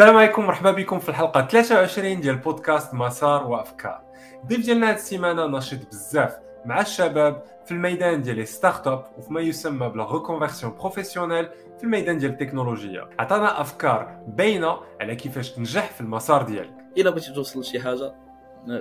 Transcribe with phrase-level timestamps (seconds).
[0.00, 4.00] السلام عليكم مرحبا بكم في الحلقة 23 ديال بودكاست مسار وأفكار.
[4.42, 9.88] الضيف ديالنا هذه السيمانة نشيط بزاف مع الشباب في الميدان ديال les startups وفي يسمى
[9.88, 16.00] ب la reconversion professionnelle في الميدان ديال التكنولوجيا عطانا أفكار باينة على كيفاش تنجح في
[16.00, 16.74] المسار ديالك.
[16.98, 18.14] إلا بغيتي توصل لشي حاجة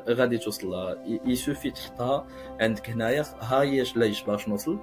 [0.09, 0.95] غادي توصل لها.
[1.25, 2.27] صافي تحطها
[2.61, 4.79] عندك هنايا ها هي لاش باش نوصل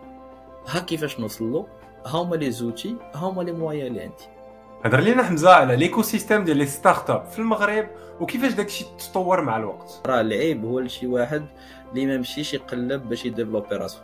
[0.69, 1.67] ها كيفاش نوصل له
[2.07, 4.36] ها هما les outils ها هما les moyens اللي عندي.
[4.85, 7.87] هضر لينا حمزة على l'éco système ديال les startups في المغرب
[8.21, 11.47] وكيفاش داكشي تطور مع الوقت؟ راه العيب هو لشي واحد
[11.93, 13.99] اللي ما مشيش يقلب باش ي développer راسو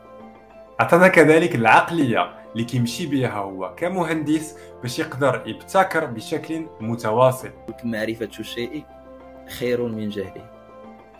[0.81, 7.51] عطانا كذلك العقلية اللي كيمشي بها هو كمهندس باش يقدر يبتكر بشكل متواصل.
[7.85, 8.85] معرفة الشيء
[9.59, 10.51] خير من جهله.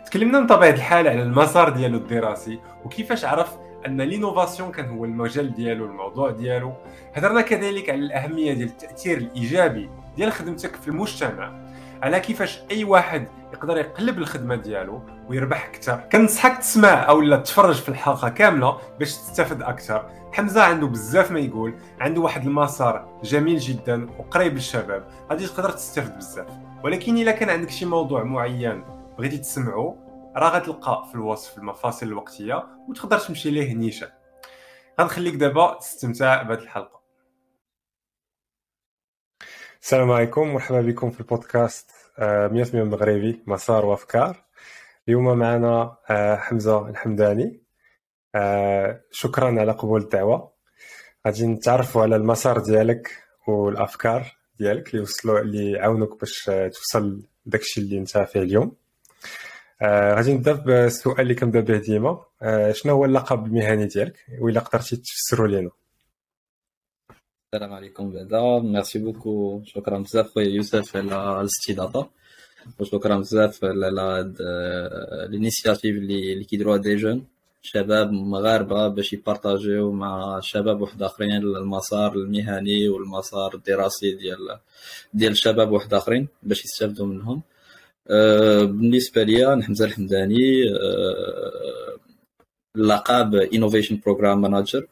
[0.05, 5.53] تكلمنا من طبيعة الحال على المسار ديالو الدراسي وكيفاش عرف أن لينوفاسيون كان هو المجال
[5.53, 6.73] ديالو الموضوع ديالو.
[7.13, 11.63] هضرنا كذلك على الأهمية ديال التأثير الإيجابي ديال خدمتك في المجتمع.
[12.03, 16.03] على كيفاش أي واحد يقدر يقلب الخدمة ديالو ويربح أكثر.
[16.11, 20.09] كنصحك تسمع أو لا تفرج في الحلقة كاملة باش تستافد أكثر.
[20.33, 25.03] حمزة عنده بزاف ما يقول عنده واحد المسار جميل جدا وقريب للشباب.
[25.29, 26.47] غادي تقدر تستافد بزاف.
[26.83, 28.83] ولكن إلا كان عندك شي موضوع معين
[29.17, 29.95] بغيتي تسمعه
[30.35, 34.09] راه غتلقى في الوصف المفاصل الوقتية وتقدر تمشي ليه نيشان.
[35.01, 37.03] غنخليك دابا تستمتع بهذه الحلقة.
[39.81, 44.45] السلام عليكم مرحبا بكم في البودكاست 100% آه، مغربي مسار وأفكار.
[45.07, 47.63] اليوم معنا آه، حمزة الحمداني.
[48.35, 50.53] آه، شكرا على قبول الدعوة.
[51.27, 57.97] غادي نتعرفوا على المسار ديالك والأفكار ديالك اللي وصلوا اللي يعاونوك باش توصل داكشي اللي
[57.97, 58.82] انت فيه اليوم.
[59.83, 62.21] آه غادي نبدا بالسؤال اللي كنبدا به ديما.
[62.41, 65.69] آه شنو هو اللقب المهني ديالك وإلا قدرتي تفسروا لينا؟
[67.53, 68.59] السلام عليكم بعدا.
[68.59, 72.09] merci beaucoup شكرا بزاف خويا يوسف على الاستضافة.
[72.79, 74.37] وشكرا بزاف على هاد
[75.29, 77.25] ال initiative اللي اللي كيديروها des jeunes.
[77.61, 84.59] شباب مغاربة باش يpartageيو مع شباب واحد آخرين المسار المهني والمسار الدراسي ديال
[85.13, 87.37] ديال الشباب واحد آخرين باش يستافدوا منهم.
[87.37, 87.52] آه،
[88.09, 91.97] بالنسبة لي أنا حمزة الحمداني آه،
[92.75, 94.87] لقب innovation program manager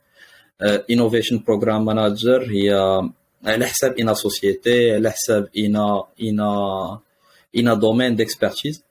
[0.91, 2.71] innovation program manager هي
[3.45, 7.00] على حساب une société على حساب un un
[7.57, 8.84] un domaine d'expertise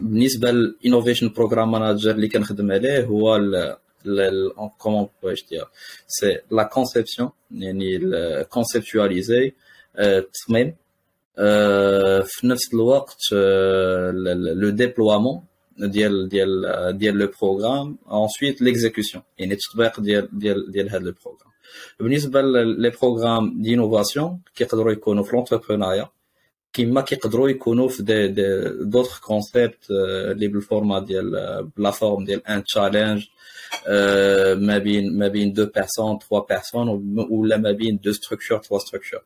[0.00, 3.40] بالنسبة لل innovation program manager اللي كنخدم عليه هو
[4.78, 5.64] comment puis-je dire
[6.06, 7.98] c'est la conception يعني
[8.44, 9.52] conceptualiser
[9.98, 10.74] التصميم
[12.24, 15.42] في نفس الوقت le déploiement
[15.78, 21.50] ديال ديال ديال le programme ensuite l'exécution يعني التطبيق ديال ديال ديال هذا le programme
[22.00, 26.08] بالنسبة لي programme d'innovation كيقدروا يكونوا في l'entrepreneuriat
[26.72, 31.30] كيما كيقدروا يكونوا في des des d'autres concepts اللي بال format ديال
[31.76, 33.24] ب la forme ديال un challenge
[34.66, 36.88] ما بين ما بين deux personnes trois personnes
[37.30, 39.20] ولا ما بين deux structures trois structures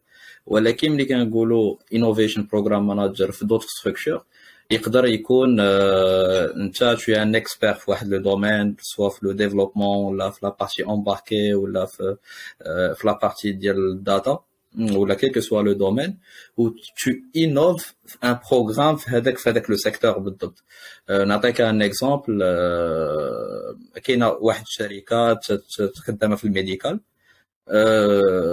[0.48, 4.24] ولكن ملي كنقولوا innovation program manager في d'autres structures
[4.70, 10.30] يقدر يكون انت تو ان اكسبير في واحد le domaine soit في le développement ولا
[10.30, 12.16] في la partie embarquée ولا في
[12.94, 14.38] في la partie ديال ال data
[14.78, 16.18] ولا quel que soit le domaine
[16.56, 17.94] و tu innoves
[18.24, 20.64] un programme في هذاك في هذاك le secteur بالضبط.
[21.10, 22.42] نعطيك un exemple
[24.04, 25.46] كاينة واحد الشركات
[26.06, 27.00] خدامه في ال médical.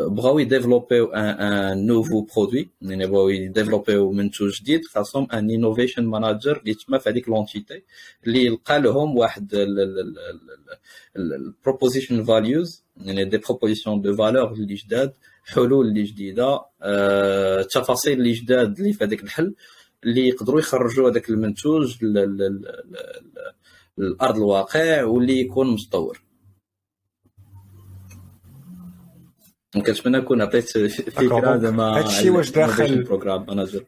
[0.08, 6.74] بغاو يdéveloppيو un nouveau produit يعني بغاو يdéveloppيو منتوج جديد خاصهم un innovation manager اللي
[6.74, 7.84] تما في هذيك l'entité
[8.28, 9.54] اللي يلقى لهم واحد
[11.16, 15.14] ال proposition values يعني des propositions de valeur اللي جداد
[15.46, 16.60] حلول اللي جديده
[17.64, 19.56] تفاصيل اللي جداد اللي في هذاك الحل
[20.04, 22.04] اللي يقدروا يخرجوا هذاك المنتوج
[23.98, 26.25] للارض الواقع واللي يكون متطور
[29.82, 33.84] كنتمنى نكون عطيت فكره زعما هادشي واش داخل program manager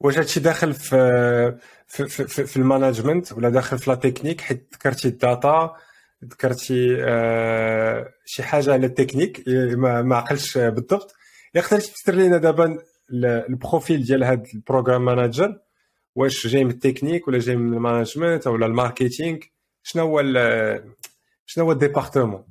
[0.00, 4.74] واش هادشي داخل في في, في, في ال management ولا داخل في la technique حيت
[4.74, 5.76] ذكرتي ال data
[6.24, 11.14] ذكرتي آه شي حاجة على التكنيك ما, ما عقلش بالضبط
[11.54, 12.78] يقدر تفسر لنا دابا
[13.12, 15.60] ال profil ديال هاد ال program manager
[16.14, 19.38] واش جاي من التكنيك ولا جاي من ال management ولا ال marketing
[19.82, 20.22] شنو هو
[21.46, 22.44] شنو هو ال département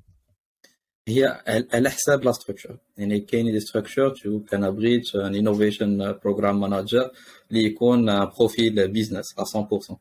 [1.07, 1.42] هي
[1.74, 7.12] على حساب la structure يعني كاين des structures تو كان بريت un innovation program manager
[7.51, 9.95] اللي يكون profil business 100%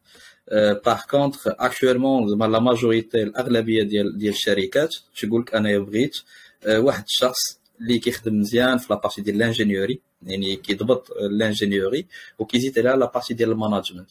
[0.85, 6.17] par contre actuellement la majorité الأغلبية ديال ديال الشركات تقول لك أنا بغيت
[6.69, 7.39] واحد الشخص
[7.81, 12.07] اللي كيخدم مزيان في la partie ديال l'ingénierie يعني كيضبط لانجينيوري
[12.39, 14.11] وكيزيد عليها la partie ديال ال management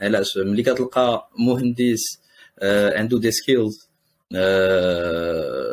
[0.00, 2.00] علاش؟ ملي كتلقى مهندس
[2.62, 3.91] عنده des skills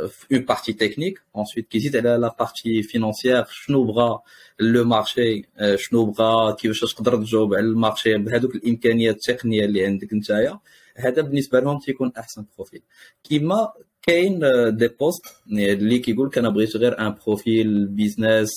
[0.09, 4.21] في une partie technique ensuite كيزيد على la partie financière شنو بغا
[4.59, 5.43] le marché
[5.75, 10.59] شنو بغا كيفاش تقدر تجاوب على ال marché بهذوك الامكانيات التقنيه اللي عندك نتايا
[10.95, 12.81] هذا بالنسبة لهم تيكون احسن profil
[13.23, 13.71] كيما
[14.01, 14.39] كاين
[14.69, 15.21] des postes
[15.51, 18.49] اللي كيقول لك أنا بغيت غير un profil business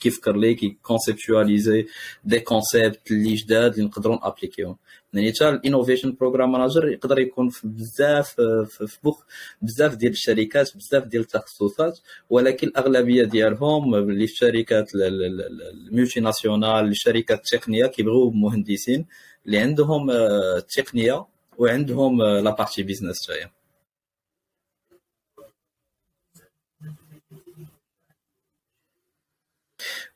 [0.00, 1.86] كيفكر لي كي conceptualiser
[2.24, 4.76] des concepts اللي جداد اللي نقدروا نappliquيهم
[5.12, 8.34] يعني حتى ال innovation program manager يقدر يكون في بزاف
[8.68, 9.24] في بوخ
[9.62, 11.98] بزاف ديال الشركات بزاف ديال التخصصات
[12.30, 19.06] ولكن الأغلبية ديالهم اللي في الشركات ال multinationales الشركات التقنيه كيبغيو مهندسين
[19.46, 21.26] اللي عندهم التقنيه
[21.58, 23.50] وعندهم la partie business تاعي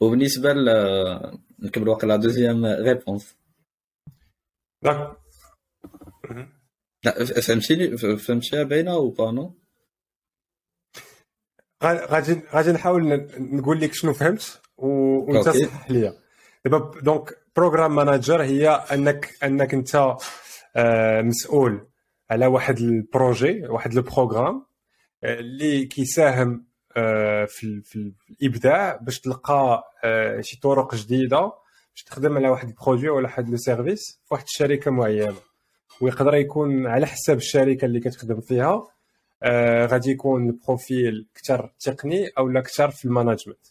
[0.00, 0.68] وبالنسبة ل
[1.58, 3.34] نكمل واقع la deuxième réponse
[7.04, 9.54] لا فهمتيني فهمتيها باينه ou pas non
[11.84, 16.14] غادي غادي نحاول نقول لك شنو فهمت وانت صحح ليا
[16.64, 20.16] دابا donc program manager هي انك انك انت
[20.76, 21.88] آه، مسؤول
[22.30, 24.66] على واحد ال projet واحد ال programme
[25.24, 26.66] آه، اللي كيساهم
[26.96, 29.84] آه، في, في الابداع باش تلقى
[30.40, 31.52] شي طرق جديده
[31.96, 35.36] باش تخدم على واحد ال produit ولا واحد le service في واحد الشركة معينة.
[36.00, 38.88] ويقدر يكون على حساب الشركة اللي كتخدم فيها
[39.42, 43.66] آه غادي يكون ال profil أكثر تقني أو أكثر في ال management.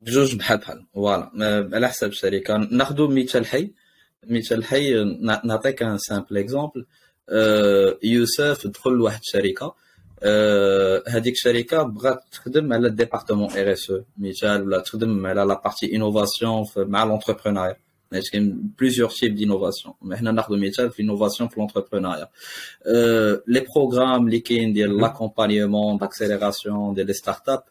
[0.00, 1.30] بجوج بحال بحال voilà.
[1.72, 2.56] على حساب الشركة.
[2.56, 3.74] ناخذ مثال حي.
[4.26, 5.04] مثال حي
[5.44, 6.86] نعطيك un simple exemple
[8.02, 9.74] يوسف دخل لواحد الشركة.
[11.08, 15.96] هذيك الشركة بغات تخدم على ال département RSE أو مثال ولا تخدم على la partie
[15.96, 17.76] innovation مع l'entrepreneuriat
[18.32, 22.28] كاين plusieurs types d'innovation حنا ناخذ مثال في innovation في l'entrepreneuriat
[23.46, 27.62] les programmes اللي كاين ديال l'accompagnement d'accélération ديال les startups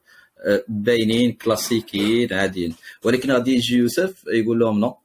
[0.68, 4.98] باينين كلاسيكيين عاديين ولكن غادي يجي يوسف يقول لهم non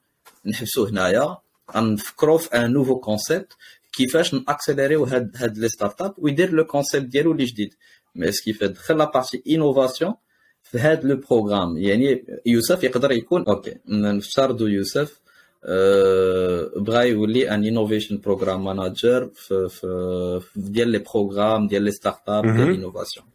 [0.47, 1.37] نحبسوا هنايا
[1.77, 3.53] غنفكروا في un nouveau concept
[3.93, 7.75] كيفاش ن accélérer يو هاد هاد les startups ويدير le concept ديالو اللي جديد.
[8.15, 10.15] mais كيف دخل la partie innovation
[10.63, 15.21] في هاد le programme يعني يوسف يقدر يكون okay نفترضوا يوسف
[15.65, 22.43] أه بغا يولي un innovation program manager في, في, ديال les programmes ديال les startups
[22.43, 23.27] ديال ال innovation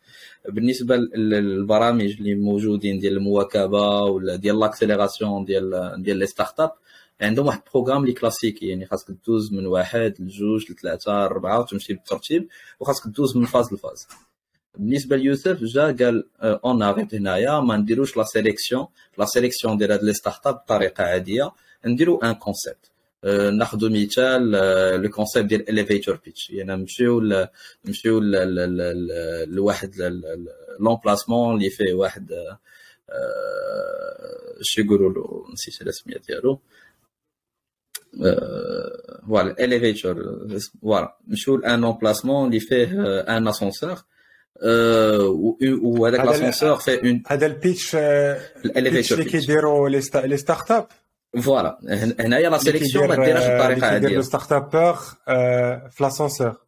[0.50, 6.72] بالنسبة للبرامج اللي موجودين ديال المواكبة ولا ديال l'accélération ديال ديال les startups
[7.22, 11.94] عندهم واحد ال programme اللي كلاسيكي يعني خاصك دوز من واحد لجوج لثلاثه لأربعة وتمشي
[11.94, 12.48] بالترتيب
[12.80, 14.08] وخاصك دوز من phase ل phase.
[14.78, 18.88] بالنسبة ليوسف جا قال on arrête هنايا ما نديروش la sélection
[19.18, 21.52] la sélection ديال هاد les startups بطريقة عادية
[21.86, 22.92] نديرو un concept
[23.58, 24.52] ناخذ مثال
[25.02, 27.22] le concept ديال elevator pitch يعني نمشيو
[27.86, 28.20] نمشيو
[29.48, 29.96] لواحد
[30.80, 32.34] l'emplacement اللي فيه واحد
[34.62, 36.60] شو يقولوا له؟ نسيت الاسمية ديالو.
[39.28, 40.16] voilà elevator
[40.82, 42.86] voilà نمشيو ل un emplacement اللي فيه
[43.22, 43.96] un ascenseur
[45.84, 50.88] وهذاك الاسانسور فيه on هذا ال pitch ال elevator اللي كيديروا les startups
[51.42, 51.80] voilà
[52.20, 54.96] هنايا la sélection ما ديرهاش بطريقه عاديه لو startupeur
[55.90, 56.67] في l'ascenseur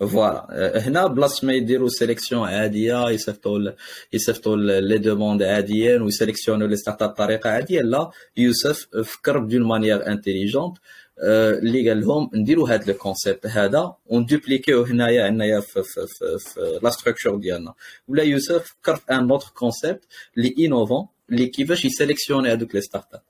[0.00, 3.58] voilà هنا بلاصه ما يديروا sélection عاديه يصيفطوا
[4.12, 9.42] يصيفطوا les demandes عاديين وي sélectionner وا les startups بطريقه عاديه لا يوسف فكر ب
[9.42, 10.78] d'une manière intelligente
[11.18, 16.06] اللي قال لهم نديروا هذا ال concept هذا ون dupliquer يو هنايا عندنا في, في,
[16.06, 17.74] في, في la structure ديالنا
[18.08, 20.04] ولا يوسف فكر في un autre concept
[20.36, 23.22] اللي innovant اللي كيفاش ي sélectionner هذوك les startups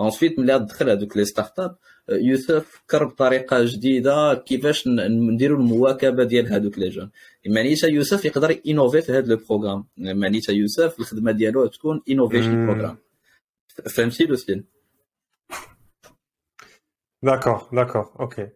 [0.00, 1.76] ensuite ملي دخل هذوك les startups
[2.08, 7.10] يوسف فكر بطريقه جديدة كيفاش نديروا المواكبة ديال هذوك les jeunes.
[7.46, 12.96] معنيتها يوسف يقدر innover في هذا ال programme معنيتها يوسف الخدمة ديالو تكون innovation program
[13.96, 14.64] فهمتي l'essentiel
[17.22, 18.48] d'accord d'accord okay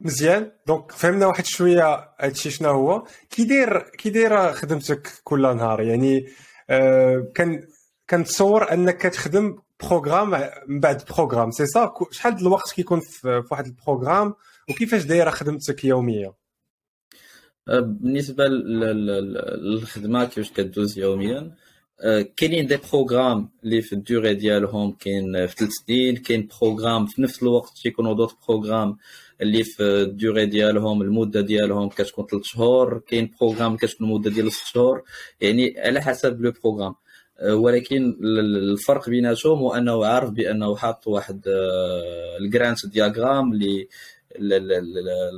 [0.00, 5.82] مزيان donc فهمنا واحد شوية هادشي شنو هو كي داير كي دايره خدمتك كل نهار
[5.82, 6.26] يعني
[6.70, 7.66] أه كان
[8.10, 10.30] كنتصور انك كتخدم programme
[10.68, 14.34] من بعد programme c'est ça شحال الوقت كيكون في واحد ال programme
[14.70, 16.32] وكيفاش دايرة خدمتك يوميا؟
[17.66, 21.54] بالنسبة للخدمة كيفاش كدوز يوميا
[22.36, 27.42] كاينين des programmes اللي في الدوري ديالهم كاين في ثلاث سنين كاين programme في نفس
[27.42, 28.96] الوقت تيكونوا d'autres programmes
[29.40, 34.66] اللي في الدوري ديالهم المدة ديالهم كتكون ثلاث شهور كاين programme كتكون المدة ديال ست
[34.66, 35.02] شهور
[35.40, 36.94] يعني على حسب le programme
[37.42, 41.42] ولكن الفرق بيناتهم هو أنه عارف بأنه حاط واحد
[42.40, 43.88] ال Gantt diagramme اللي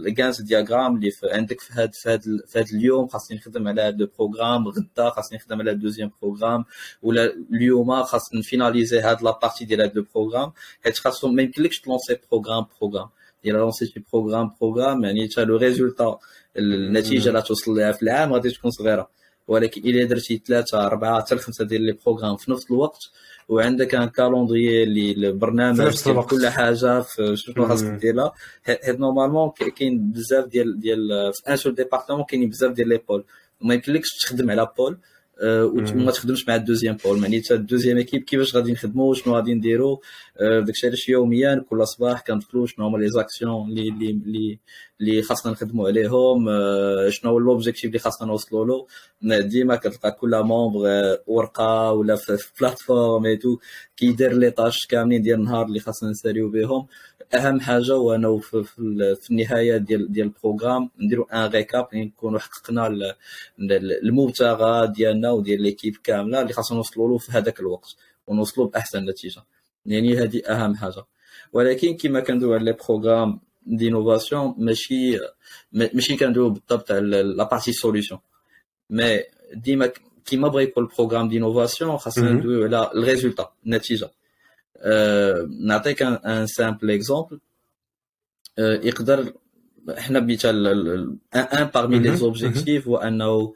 [0.06, 3.82] ال Gantt diagramme اللي عندك في هذا في هذا في هذا اليوم خاصني نخدم على
[3.82, 6.64] هذا ال programme غدا خاصني نخدم على deuxième programme
[7.02, 10.52] ولا اليوم خاص ن finaliser هاد la partie ديال هذا ال programme
[10.84, 13.08] حيت خاصهم ما يمكنلكش ت lancer programme programme.
[13.46, 16.18] الا lancer شي programme programme يعني حتى le résultat
[16.56, 19.10] النتيجة اللي توصل لها في العام غادي تكون صغيرة.
[19.48, 22.98] ولكن الا درتي ثلاثة أربعة حتى خمسه ديال les programmes في نفس الوقت
[23.48, 25.78] وعندك un calendrier اللي البرنامج
[26.26, 28.32] كل حاجة في شنو خاصك ديرها.
[28.62, 33.24] حيت normalement كاين بزاف ديال ديال في un seul département كاينين بزاف ديال les pôles
[33.60, 34.98] وما يمكنلكش تخدم على pôle
[35.44, 39.54] وما تخدمش مع ال deuxième pôle معناتها ال deuxième équipe كيفاش غادي نخدموا شنو غادي
[39.54, 39.96] نديروا
[40.40, 44.58] داكشي علاش يوميا كل صباح كندخلوا شنو هما les actions اللي اللي
[45.00, 46.46] اللي خاصنا نخدموا عليهم
[47.10, 48.86] شنو هو l'objectif اللي خاصنا نوصلوا له.
[49.40, 53.58] ديما كتلقى كل membre ورقة ولا في plateforme et tout
[53.96, 56.86] كيدير les tâches كاملين ديال النهار اللي خاصنا نساليو بهم.
[57.34, 58.64] أهم حاجة هو في,
[59.20, 63.14] في النهاية ديال ديال ال programme نديروا un récap نكونوا حققنا
[64.02, 69.42] المبتغى ديالنا وديال l'équipe كاملة اللي خاصنا نوصلوا له في هذاك الوقت ونوصلوا بأحسن نتيجة.
[69.86, 71.04] يعني هذه أهم حاجة.
[71.52, 75.18] ولكن كما كندوي على les programmes d'innovation ماشي
[75.72, 78.18] ماشي كندوي بالضبط على la partie solution
[78.90, 79.20] mais
[79.54, 79.90] ديما
[80.24, 84.10] كيما بغا يكون ال programme d'innovation خاصنا ندويو على ال résultat النتيجة.
[85.60, 87.40] نعطيك un simple exemple
[88.58, 89.32] يقدر
[89.98, 90.66] إحنا بمثال
[91.34, 93.54] un parmi les objectifs هو أنه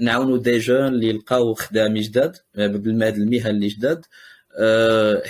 [0.00, 4.06] نعاونوا des jeunes اللي يلقاو خدام جداد بالمهد المهن اللي جداد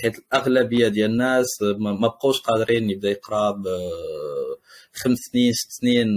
[0.03, 3.63] حيت الأغلبية ديال الناس ما بقوش قادرين يبدأ يقرأ
[4.93, 6.09] خمس سنين ست سنين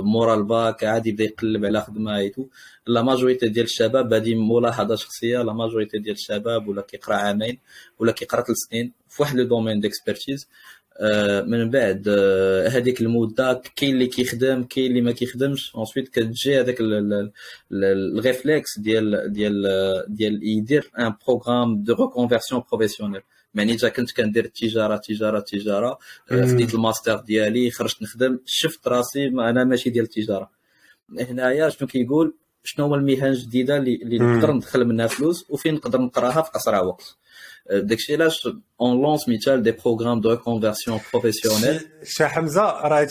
[0.00, 2.46] مورا الباك عادي يبدأ يقلب على خدمة et tout
[2.86, 7.58] la majorité ديال الشباب هذه ملاحظة شخصية la majorité ديال الشباب ولا كيقرأ عامين
[7.98, 10.48] ولا كيقرأ ثلاث سنين في واحد le domaine d'expertise
[11.46, 12.08] من بعد
[12.68, 15.74] هذيك المده كاين اللي كيخدم كاين اللي ما كيخدمش.
[15.76, 16.76] ensuite كتجي هذاك
[17.72, 19.62] ال réflexe ديال ديال
[20.08, 23.20] ديال يدير un programme de reconversion professionnelle
[23.54, 25.98] يعني اذا كنت كندير التجارة تجارة تجارة.
[26.30, 30.50] خديت الماستر ديالي خرجت نخدم شفت راسي أنا ماشي ديال التجارة.
[31.20, 36.42] هنايا شنو كيقول؟ شنو هما المهن الجديدة اللي نقدر ندخل منها فلوس وفين نقدر نقراها
[36.42, 37.16] في أسرع وقت.
[37.72, 38.48] داكشي علاش
[38.80, 43.08] on lance مثال des programmes de reconversion professionnelle شي حمزه راه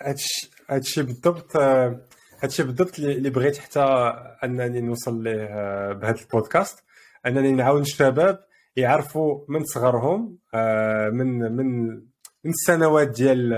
[0.00, 1.56] هادشي هادشي بالضبط
[2.42, 3.80] هادشي بالضبط اللي بغيت حتى
[4.44, 5.46] انني نوصل ليه
[5.92, 6.78] بهذا البودكاست
[7.26, 8.44] انني نعاون الشباب
[8.76, 10.38] يعرفوا من صغرهم
[11.12, 11.26] من
[11.56, 11.86] من
[12.44, 13.48] من السنوات ديال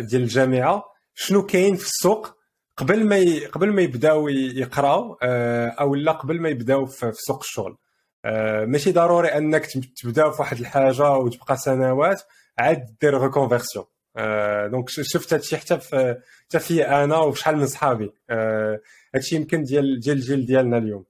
[0.00, 2.36] ديال الجامعة شنو كاين في السوق
[2.76, 3.46] قبل ما.
[3.52, 5.18] قبل ما يبداو يقراو
[5.80, 7.76] أو لا قبل ما يبداو في سوق الشغل
[8.66, 9.66] ماشي ضروري انك
[10.02, 12.22] تبدا في واحد الحاجة وتبقى سنوات
[12.58, 13.84] عاد دير reconversion
[14.70, 16.16] donc شفت هادشي حتى في
[16.48, 18.12] حتى في أنا وشحال من صحابي.
[19.14, 21.04] هادشي يمكن ديال ديال الجيل ديالنا اليوم.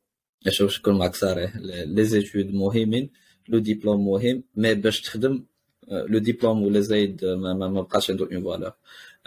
[0.49, 1.57] شوف نكون معك صريح
[1.87, 3.11] les études مهمين
[3.49, 5.45] le diplôme مهم mais باش تخدم
[5.89, 8.73] le diplôme ولا زايد ما بقاش عنده une valeur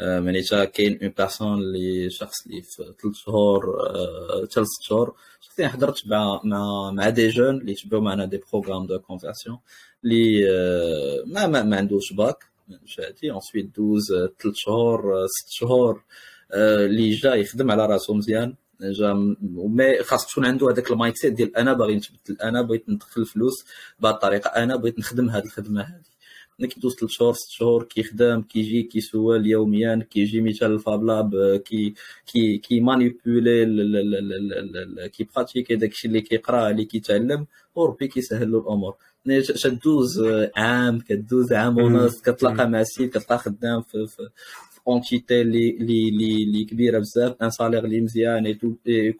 [0.01, 3.61] معناتها كاين une personne اللي شخص اللي في ثلاث شهور
[4.51, 5.15] ثلاث شهور.
[5.41, 9.59] شخصيا حضرت مع مع مع des jeunes اللي تبعوا معنا des programmes de conversion
[10.03, 10.43] اللي
[11.25, 12.45] ما ما, ما عندوش باك
[12.85, 16.03] شاتي ensuite دوز ثلاث شهور ست شهور.
[16.53, 18.55] اللي جا يخدم على راسو مزيان.
[18.81, 23.21] جا mais خاص تكون عنده هذاك ال mindset ديال أنا باغي نتبدل أنا بغيت ندخل
[23.21, 23.65] الفلوس
[23.99, 26.18] بهذه الطريقة أنا بغيت نخدم هذه الخدمة هذه.
[26.59, 31.61] ملي كيدوز ثلاث شهور ست شهور كيخدم كيجي كيسول يوميا كيجي مثال ال fab lab
[31.65, 31.93] كي
[32.25, 33.65] كي كي manipuler
[35.13, 38.95] كي pratiquer داكشي اللي كيقرأ اللي كيتعلم وربي كيسهل له الأمور.
[39.63, 40.23] تدوز
[40.57, 44.29] عام كدوز عام ونص كتلاقى مع السيد كتلقى خدام في, في
[44.87, 46.09] entité اللي اللي
[46.43, 48.57] اللي كبيرة بزاف un salaire اللي مزيان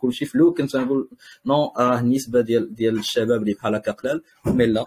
[0.02, 1.10] كلشي فلو كنت نقول
[1.46, 4.86] non راه النسبة ديال ديال الشباب اللي بحال هكا قلال mais لا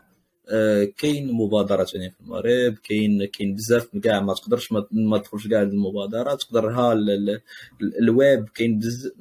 [0.98, 6.42] كاين مبادرات ثاني في المغرب كاين كاين بزاف كاع ما تقدرش ما تدخلش كاع المبادرات
[6.42, 6.92] تقدر ها
[8.00, 9.12] الويب كاين بزاف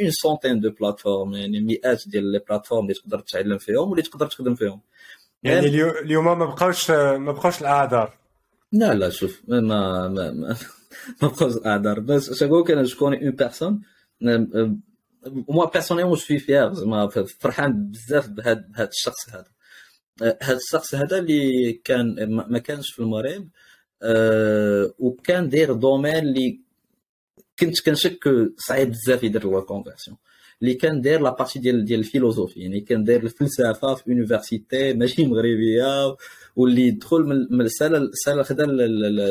[0.00, 4.26] une centaine de plateformes يعني مئات ديال les plateformes اللي تقدر تتعلم فيهم واللي تقدر
[4.26, 4.80] تخدم فيهم.
[5.42, 8.14] يعني اليوم ما بقاوش ما بقاوش الأعذار.
[8.72, 10.56] لا لا شوف ما ما ما, ما
[11.28, 12.00] بقاوش الأعذار.
[12.00, 13.82] بس شكون كان شكون une personne
[15.48, 17.08] moi personnellement je fier زعما
[17.40, 19.52] فرحان بزاف بهذا الشخص هذا.
[20.20, 23.48] هذا الشخص هذا اللي كان ما كانش في المغرب
[24.02, 26.60] أه وكان داير domaine اللي
[27.58, 30.16] كنت كنشك صعيب بزاف يدير la conversion
[30.62, 34.92] اللي كان داير la partie ديال ديال ال philosophie يعني كان داير الفلسفة في université
[34.94, 36.16] ماشي مغربية
[36.56, 38.66] واللي دخل من السنة السنة خدا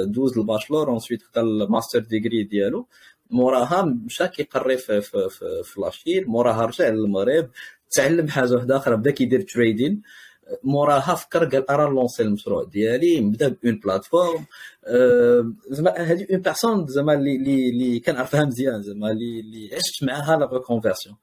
[0.06, 2.88] دوز ال bachelor ensuite خدا ال master degree ديالو
[3.30, 7.50] موراها مشى كيقري في في في, في la Chine موراها رجع للمغرب
[7.92, 10.02] تعلم حاجة واحدة أخرى بدا كيدير trading
[10.64, 14.46] موراها فكر قال أرا lancer المشروع ديالي نبدا ب une plateforme.
[14.86, 20.38] أه زعما هذه une personne زعما اللي اللي كنعرفها مزيان زعما اللي اللي عشت معاها
[20.38, 21.16] la reconversion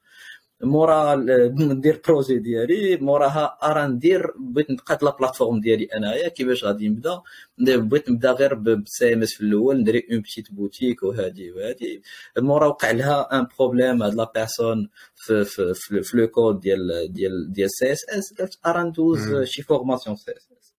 [0.63, 6.89] مورا ندير projet ديالي موراها ارا ندير بغيت نقاد la plateforme ديالي أنايا كيفاش غادي
[6.89, 7.23] نبدا
[7.59, 12.03] بغيت نبدا غير ب CMS في الأول ندير une petite boutique وهادي وهادي.
[12.39, 17.13] مورا وقع لها un problème هاد la personne في في في, في le code ديال
[17.13, 20.75] ديال ديال CSS قالت ارا ندوز شي formation CSS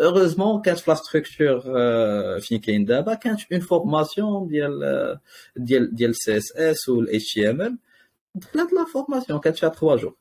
[0.00, 1.60] heureusement كانت في la structure
[2.40, 5.18] فين كاين دابا كانت une formation ديال
[5.56, 7.78] ديال ديال سي اس اس والاتش تي ام ال
[8.34, 10.14] دخلت la formation كانت فيها 3 jours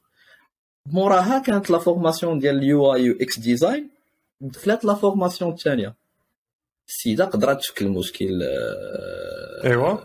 [0.86, 3.90] موراها كانت la formation ديال ال UI UX design
[4.42, 5.96] دخلت la formation الثانية
[6.88, 8.40] السيده قدرت تشكل المشكل
[9.64, 9.98] ايوا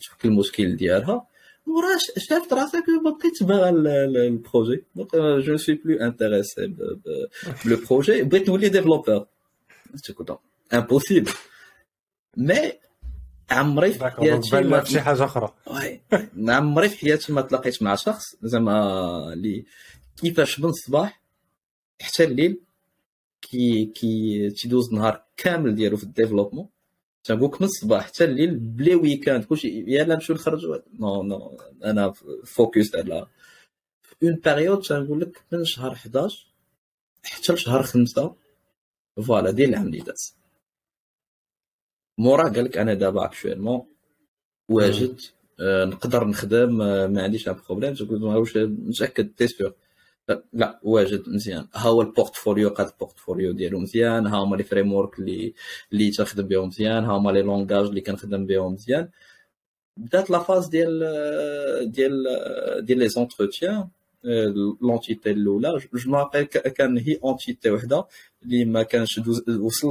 [0.00, 1.26] تشكل المشكل ديالها
[1.66, 6.66] مورا شافت راسك ما بقيتش باغا ال projet donc je suis plus intéressée
[7.64, 9.26] par le projet بغيت نولي développeur
[10.74, 11.32] impossible
[12.36, 12.72] mais
[13.50, 15.54] عمري في حياتي ما شي حاجة أخرى.
[16.48, 18.24] عمري في حياتي ما تلاقيت مع شخص.
[18.42, 19.64] زعما اللي
[20.16, 21.22] كيفاش من الصباح
[22.02, 22.60] حتى الليل
[23.42, 26.68] كي كي تيدوز النهار كامل ديالو في ال développement
[27.24, 32.12] تنقولك من الصباح حتى الليل ب les week-ends كلشي يلا نمشيو نخرجوا non non أنا
[32.44, 33.26] focus على
[34.22, 36.46] une période تنقول لك من شهر 11
[37.24, 38.34] حتى لشهر 5
[39.26, 40.36] voilà ديال العام اللي داز.
[42.18, 43.86] مورا قال لك أنا دابا actuellement
[44.68, 45.20] واجد
[45.60, 49.74] آه نقدر نخدم آه ما عنديش un problème واش متأكد t'es sûr
[50.52, 51.68] لا واجد مزيان.
[51.74, 54.26] ها هو ال portfolio قاد ال portfolio ديالو مزيان.
[54.26, 55.54] ها هما les frameworks اللي
[55.92, 57.04] اللي تخدم بهم مزيان.
[57.04, 59.08] ها هما les langages اللي كنخدم بهم مزيان.
[59.96, 61.00] بدات la phase ديال
[61.92, 62.24] ديال
[62.86, 63.88] ديال les entretiens
[64.80, 68.04] l'entité الاولى je me rappelle كان هي entité وحده
[68.42, 69.20] اللي ما كانش
[69.60, 69.88] وصل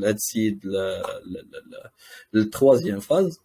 [0.00, 0.60] لهذا السيد
[2.32, 3.38] لل troisième phase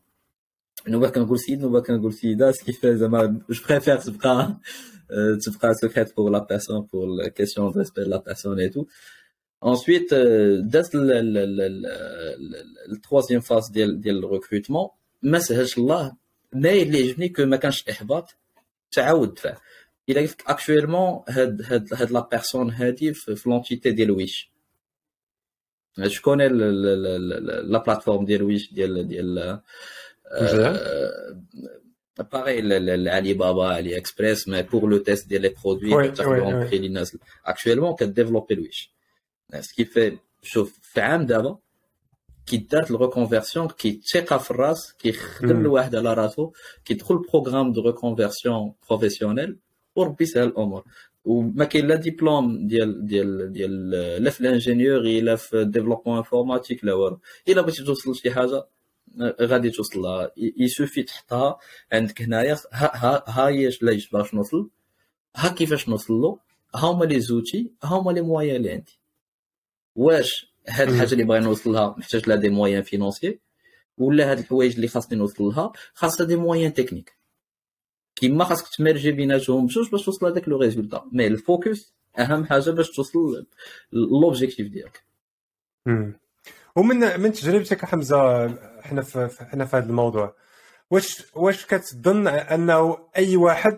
[0.88, 4.58] نوبا كنقول سيد نوبا كنقول سيده سكيفاش زعما je préfère تبقى
[5.46, 8.86] تبقى secrète pour la personne pour la question de respect la personne et tout
[9.66, 10.14] ensuite
[10.64, 10.92] دازت
[12.92, 14.88] التروازيام فاز ديال ديال الريكروتمون
[15.22, 16.16] ما سهلش الله
[16.54, 18.36] ما اللي يعجبني كو ما كانش احباط
[18.92, 19.58] تعاود دفع
[20.10, 24.52] الا قلت لك اكشويلمون هاد هاد هاد لا بيرسون هادي في لونتيتي ديال ويش
[26.08, 29.60] شكون لا بلاتفورم ديال ويش ديال ديال
[32.32, 37.18] باغي العلي بابا علي اكسبريس مي بور لو تيست ديال لي برودوي كتاخذهم بخي للناس
[37.46, 38.94] actuellement ك développer الويش
[39.60, 41.58] ce qu'il faut شوف في عام دابا
[42.46, 46.52] كي دارت ال reconversion كيتثق في الراس كيخدم الواحد على راسو
[46.86, 49.60] كيدخل programme de reconversion professionnelle
[50.00, 50.84] وربي يسهل الأمور
[51.26, 53.90] وما كاين لا ديبلوم ديال ديال ديال
[54.24, 58.68] لا في ال ingénieur لا في développement informatique لا والو الا بغيتي توصل لشي حاجة
[59.42, 61.58] غادي توصل لها ي suffit تحطها
[61.94, 64.70] عندك هنايا ها ها ها هي لاش باش نوصل
[65.36, 66.40] ها كيفاش نوصل له
[66.76, 69.00] ها هما les outils ها هما les moyens اللي عندي
[69.96, 73.40] واش هاد الحاجة اللي باغي نوصل لها محتاج لها des moyens financiers
[73.98, 77.19] ولا هاد الحوايج اللي خاصني نوصل لها خاصها des moyens techniques
[78.20, 81.06] كيما خاصك ت merger بيناتهم بجوج باش توصل هذاك le résultat.
[81.12, 83.46] mais ال focus أهم حاجة باش توصل
[83.92, 85.04] l'objectif ديالك.
[86.76, 88.48] ومن من تجربتك حمزة
[88.82, 90.36] حنا في حنا في هذا الموضوع
[90.92, 93.78] واش واش كتظن أنه أي واحد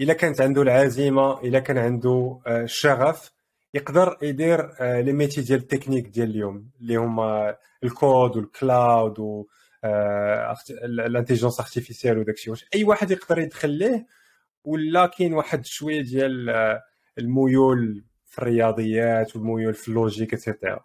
[0.00, 3.32] إلا كانت عنده العزيمة إلا كان عنده الشغف
[3.74, 9.18] يقدر يدير les métiers ديال التكنيك ديال اليوم اللي هما ال code وال cloud
[9.84, 12.50] ال intelligence artificielle وداك الشيء.
[12.50, 14.06] واش أي واحد يقدر يدخل ليه
[14.64, 16.50] ولا كاين واحد شوية ديال
[17.18, 20.84] الميول في الرياضيات والميول في ال logique et cetera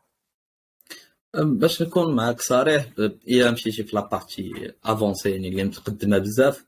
[1.33, 6.65] باش نكون معاك صريح إلا مشيتي في la partie avancée يعني اللي متقدمة بزاف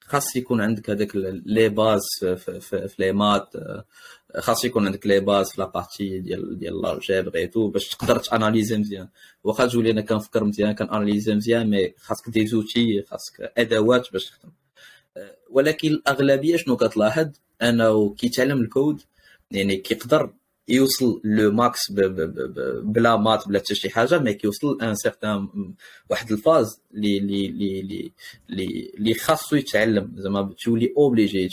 [0.00, 3.50] خاص يكون عندك هذاك les bases في, في, في, في les maths
[4.38, 8.18] خاص يكون عندك les bases في la partie ديال ديال الجبر et tout باش تقدر
[8.18, 9.08] ت analyser مزيان.
[9.44, 14.24] واخا تقول أنا كنفكر مزيان كن analyser مزيان mais خاصك des outils خاصك أدوات باش
[14.26, 14.52] تخدم.
[15.50, 17.28] ولكن الأغلبية شنو كتلاحظ؟
[17.62, 19.00] أنه كيتعلم الكود
[19.50, 20.32] يعني كيقدر
[20.68, 21.80] يوصل le max
[22.82, 25.48] بلا maths بلا حتى شي حاجة mais كيوصل un certain
[26.10, 28.12] واحد ال phase اللي اللي
[28.50, 30.12] اللي اللي خاصو يتعلم.
[30.16, 31.48] زعما تولي obligé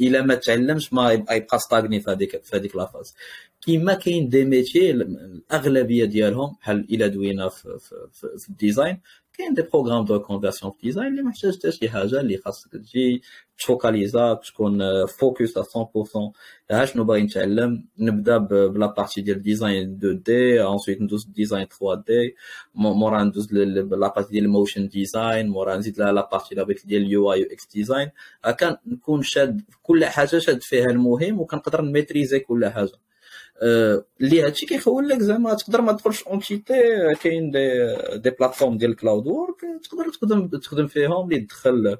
[0.00, 3.14] إلا ما تعلمش ما يبقى stagner في هذيك في هذيك la phase
[3.60, 9.00] كيما كاين des métiers الأغلبية ديالهم بحال إلا دوينا في, في, في, في ال design
[9.38, 13.22] كاين des programmes de conversion في design اللي محتاج حتى شي حاجة اللي خاصك تجي
[13.58, 15.62] ت focaliser تكون focus 100%
[16.70, 22.34] ها شنو باغي نتعلم نبدا ب la partie ديال design 2D ensuite ندوز design 3D
[22.74, 27.42] مورا ندوز la partie ديال ال motion design مورا نزيد la partie ديال ال UI
[27.52, 28.10] UX design
[28.44, 32.92] هكا نكون شاد كل حاجة شاد فيها المهم وكنقدر ن maîtriser كل حاجة
[33.62, 36.74] اللي هادشي كيخول لك زعما تقدر ما تدخلش entité
[37.22, 41.96] كاين des des plateformes ديال ال cloud work تقدر تخدم تخدم فيهم اللي تدخل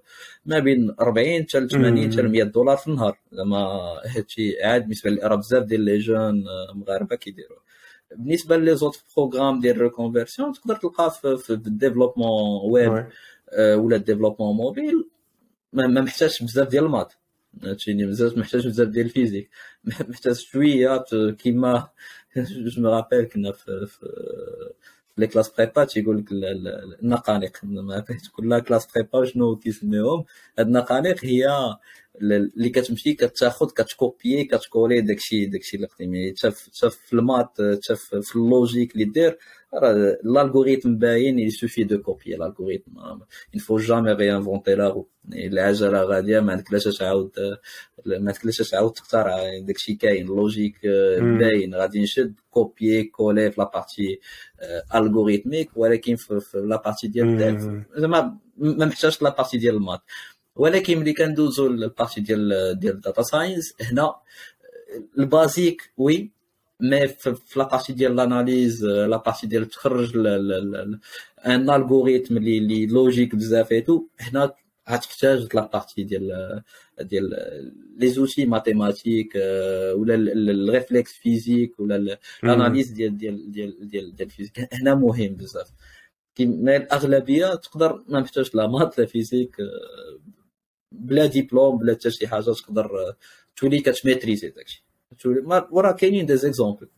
[0.47, 3.57] ما بين 40 حتى 80 حتى 100 دولار في النهار زعما
[4.07, 7.59] هادشي عاد بالنسبة لي راه بزاف ديال les jeunes مغاربه كيديروا
[8.16, 13.07] بالنسبة les autres programmes ديال reconversion تقدر تلقى في ال développement web
[13.59, 15.09] ولا ال développement mobile
[15.73, 17.12] ما محتاجش بزاف ديال ال maths
[17.64, 19.51] هادشي بزاف محتاج بزاف ديال ال physique.
[20.09, 21.05] محتاج شوية
[21.38, 21.88] كيما
[22.37, 24.07] je me rappelle كنا في, في
[25.19, 26.27] les classes prépas تيقول لك
[27.03, 27.53] النقانق.
[27.62, 28.05] ما
[28.37, 30.25] كل classes prépas شنو كيسميوهم
[30.59, 31.49] هاد النقانق هي
[32.22, 37.21] اللي كتمشي كتاخذ كت copier كت coller داكشي داكشي اللي قديمي تشاف تشاف في ال
[37.21, 39.38] maths تشاف في ال logique اللي دير
[39.74, 39.92] راه
[40.25, 42.98] ال algorithme باين il suffit de copier l'algorithme
[43.55, 47.31] il faut jamais réinventer la roue العجله غاديه ما عندك لاش تعاود
[48.07, 49.31] ما عندك لاش تعاود تختار
[49.62, 50.87] داكشي كاين logique
[51.38, 54.21] باين غادي نشد copier coller في la partie
[54.95, 57.59] algorithmique ولكن في la partie ديال
[57.96, 60.01] زعما ما محتاجش la partie ديال ال maths
[60.57, 64.14] ولكن ملي كندوزو ل la partie ديال ديال ال data science هنا
[65.19, 66.31] ال basique oui
[66.81, 70.16] mais في la partie ديال l'analyse la partie ديال تخرج
[71.47, 74.53] un algorithme اللي logique بزاف et tout هنا
[74.90, 76.62] غتحتاج la partie ديال
[77.01, 77.31] ديال
[77.99, 79.33] les outils mathématiques
[79.95, 84.69] ولا ال réflexe physique ولا ال analyse ديال ديال ديال ديال ديال ال physique.
[84.73, 85.71] هنا مهم بزاف.
[86.35, 89.57] كيما الأغلبية تقدر ما محتاجش لا maths لا physique
[90.99, 93.15] بلا ديبلوم بلا حتى شي حاجة تقدر
[93.57, 94.85] تولي كت maîtriser داكشي.
[95.21, 96.88] تولي وراه كاينين des exemples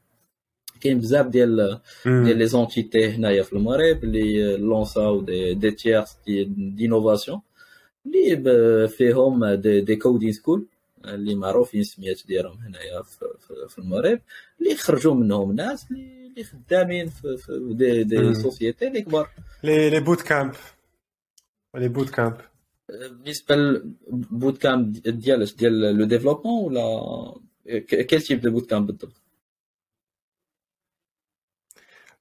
[0.81, 6.17] كاين بزاف ديال ديال les entités هنايا في المغرب اللي lancer او des des tiers
[6.57, 7.41] d'innovation
[8.07, 10.67] اللي فيهم des, des coding schools
[11.05, 14.21] اللي معروفين السميات ديالهم هنايا في, في, في المغرب
[14.61, 19.31] اللي خرجوا منهم ناس اللي خدامين في, في des, des sociétés اللي كبار.
[19.63, 20.55] les les bootcamps
[21.77, 22.37] les bootcamps
[22.89, 27.35] بالنسبة لل bootcamp ديال ديال le développement ولا
[27.89, 29.23] quel type de bootcamp بالضبط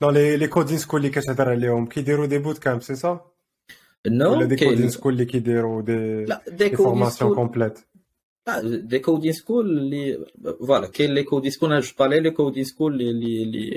[0.02, 3.32] non les les coding schools اللي كتهضر عليهم كيديروا des bootcamps c'est ça
[4.08, 7.80] non ولا des coding schools اللي كيديروا des لا des formations complètes
[8.63, 10.25] des coding schools اللي
[10.67, 13.69] voilà كاين les coding schools أنا je parlais les coding schools اللي اللي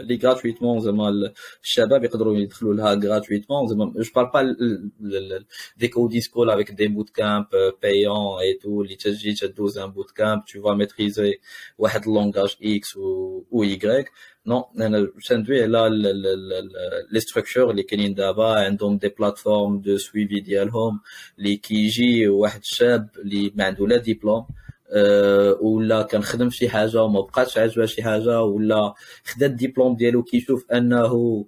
[0.00, 5.44] اللي gratuitement زعما الشباب يقدروا يدخلوا لها gratuitement زعما je parle pas
[5.76, 7.46] des coding schools avec des bootcamps
[7.82, 11.38] payants et tout اللي تجي تدوز un bootcamp tu vas maîtriser
[11.78, 12.08] واحد
[14.48, 15.08] نوع
[15.62, 15.88] على
[17.12, 21.00] les structures اللي كاينين دابا عندهم des plateformes de suivi ديالهم
[21.38, 24.46] اللي كيجي واحد الشاب اللي ما عنده la diplôme
[25.60, 31.44] ولا كنخدم شي حاجة وما بقاتش عاجبها شي حاجة ولا خدا الدبلوم ديالو كيشوف انه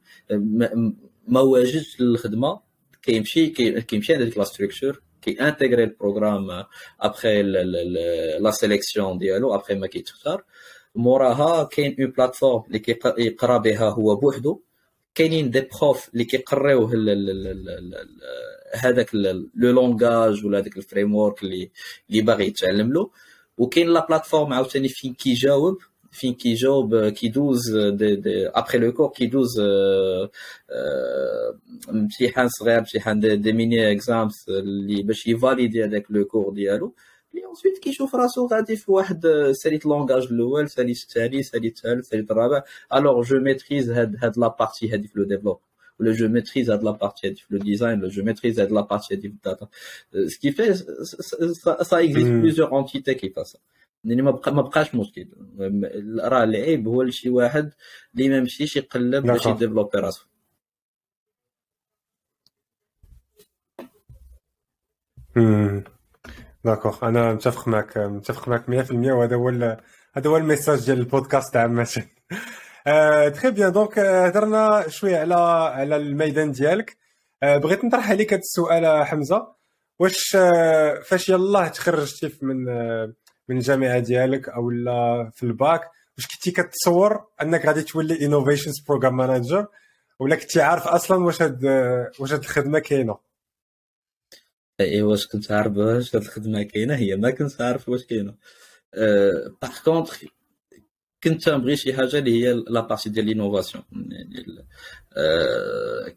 [1.29, 2.61] ما واجدش للخدمه
[3.03, 3.47] كيمشي
[3.81, 6.65] كيمشي عند ديك la structure كي intégrer programme
[7.01, 10.45] après la sélection ديالو ابخي ما كيتختار
[10.95, 14.61] موراها كاين une plateforme اللي كيقرا بها هو بوحدو.
[15.15, 16.91] كاينين des profs اللي كيقريوه
[18.75, 21.71] هذاك le langage ولا هذاك ال framework اللي
[22.11, 23.11] اللي باغي يتعلم له.
[23.59, 25.79] وكاين la plateforme عاوتاني فين كيجاوب
[26.13, 27.61] فين كيجاوب كيدوز
[28.55, 29.61] après le cours كيدوز
[31.91, 36.95] امتحان صغير امتحان des, mini exams اللي باش ي valider هذاك le cours ديالو.
[37.35, 42.31] اللي ensuite كيشوف راسو غادي في واحد ساليت langage الأول ساليت الثاني ساليت الثالث ساليت
[42.31, 42.63] الرابع
[42.95, 45.61] alors je maîtrise هاد هاد la partie هادي في le develop
[46.01, 48.81] ولا je maîtrise هاد la partie هادي في le design ولا je maîtrise هاد la
[48.81, 49.69] partie هادي في ال data
[50.27, 53.45] ce qui fait ça existe plusieurs entités qui font
[54.05, 55.29] يعني ما بقى ما بقاش مشكل
[56.21, 57.73] راه العيب هو لشي واحد
[58.15, 60.25] اللي ما مشيش يقلب باش ي développer راسو
[66.65, 69.49] d'accord أنا متفق معك متفق معك 100% وهذا هو
[70.15, 72.05] هذا هو ال message ديال البودكاست عامه
[73.29, 75.35] très bien donc هضرنا شوية على
[75.75, 76.97] على الميدان ديالك.
[77.43, 79.55] آه، بغيت نطرح عليك هذا السؤال حمزة.
[79.99, 83.13] واش آه، فاش يلاه تخرجتي من آه،
[83.49, 85.81] من الجامعة ديالك أو لا في الباك؟
[86.17, 89.67] واش كنتي كتصور أنك غادي تولي innovations program manager
[90.19, 91.65] ولا كنتي عارف أصلا واش هاد
[92.21, 93.30] واش هاد الخدمة كاينة؟
[94.81, 98.35] اي واش كنت عارف واش هاد الخدمه كاينة هي ما كنت عارف واش كاينة
[99.63, 100.25] par contre
[101.25, 104.67] كنت نبغي شي حاجة اللي هي la partie ديال l'innovation يعني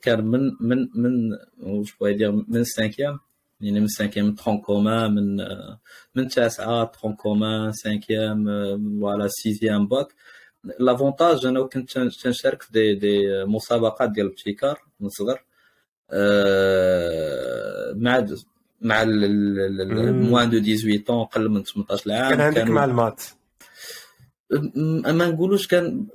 [0.01, 3.19] كان من من من واش بغيت دير من cinquième
[3.61, 5.35] يعني من cinquième tronc commun من
[6.15, 8.45] من تاسعه tronc commun cinquième
[9.01, 10.07] voilà sixième bac
[10.79, 15.45] l'avantage أنا كنت تنشارك في دي دي مسابقات ديال الابتكار من الصغر
[17.95, 18.19] مع
[18.83, 23.23] مع moins de 18 ans قل من 18 عام كان عندك معلومات
[25.07, 26.05] ما نقولوش كان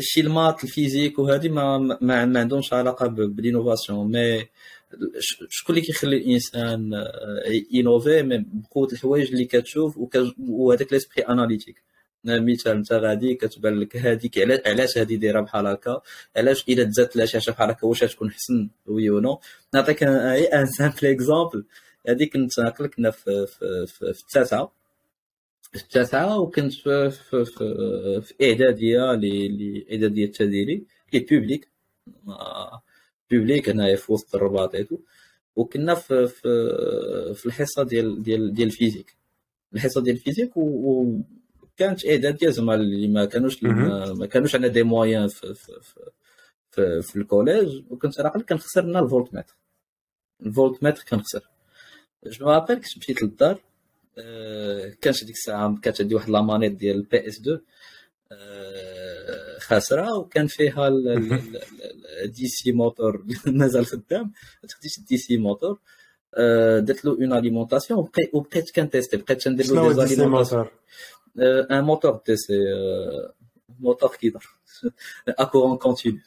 [0.00, 4.12] شي ال maths ال physique وهذه ما ما, ما عندهمش علاقة بال innovation.
[4.12, 4.46] mais
[5.48, 6.90] شكون اللي كيخلي الإنسان
[7.72, 9.98] ي innover بقوة الحوايج اللي كتشوف
[10.48, 11.82] وهذاك l'esprit analytique
[12.24, 16.00] مثال انت غادي كتبان لك هذيك علاش هذه دايرة بحال هكا؟
[16.36, 19.40] علاش إلا تزادت لها شي حاجة بحال هكا؟ واش تكون حسن؟ oui non.
[19.74, 21.64] نعطيك un simple exemple
[22.08, 24.72] هذيك كنت ناقل كنا في في, في, في التاسعة.
[25.62, 31.68] في التاسعة وكنت في في, في, في إعدادية لاعداديه التدريبي les publics
[33.30, 34.70] publics هنايا في وسط الرباط
[35.56, 36.48] وكنا في في
[37.34, 39.16] في الحصة ديال ديال ديال ال physique.
[39.74, 45.28] الحصة ديال ال physique وكانت إعدادية زعما اللي ما كانوش ما كانوش عندنا des moyens
[45.28, 46.10] في في, في,
[46.70, 47.82] في, في ال collège.
[47.90, 49.56] وكنت عاقل كنخسر لنا ال voltmètre
[50.46, 51.51] ال voltmètre كنخسر.
[52.26, 53.58] je m'appelle كنت مشيت للدار
[54.18, 57.60] آه، كانت ديك الساعة كانت عندي واحد la manette ديال ال PS 2
[59.58, 60.88] خاسره وكان فيها
[62.24, 64.32] ال DC motor مازال خدام
[64.68, 65.78] خديت ال DC motor
[66.78, 70.70] درت له une alimentation وبقيت كن tester بقيت كندير له des moteurs
[71.70, 72.58] un moteur DC moteur
[73.80, 74.46] qui est
[75.28, 76.20] à courant continu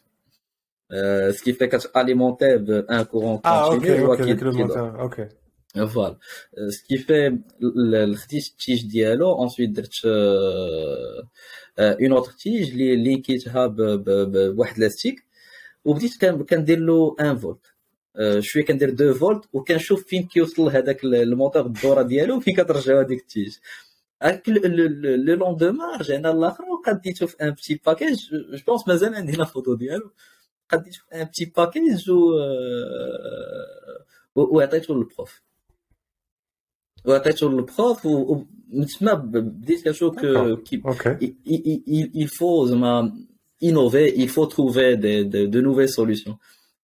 [1.36, 2.51] ce qui fait que alimenter
[2.97, 5.15] un courant continu ah,
[5.75, 5.85] okay, okay, okay.
[5.86, 6.17] voilà
[6.69, 7.39] ce qui fait
[8.15, 10.05] خديت ال tige ديالو ensuite درت
[11.79, 15.25] une autre tige اللي لينكيتها بواحد لاستيك
[15.85, 17.65] وبديت كندير له un volt
[18.39, 23.29] شوية كندير deux volts وكنشوف فين كيوصل هذاك الموتور الدوره ديالو فين كترجعو هذيك ال
[23.29, 23.58] tige
[24.47, 29.73] le lendemain رجعنا للاخر وقديتو في un petit package je pense مازال عندي la photo
[29.73, 30.11] ديالو
[30.69, 32.31] قديتو في un petit package و
[34.35, 35.44] وعطيتو لل prof
[37.07, 40.15] وعطيته لل prof ومن تما بديت كنشوف
[42.15, 43.13] il faut زعما
[43.63, 46.37] innover il faut trouver de, de, de nouvelles solutions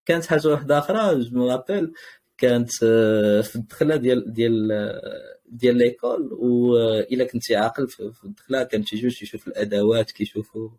[0.06, 1.94] كانت حاجة واحدة أخرى je rappelle
[2.38, 2.72] كانت
[3.44, 4.68] في الدخله ديال ديال
[5.46, 10.70] ديال l'école والا كنتي عاقل في الدخله كان تيجيو تيشوف الادوات كيشوفوا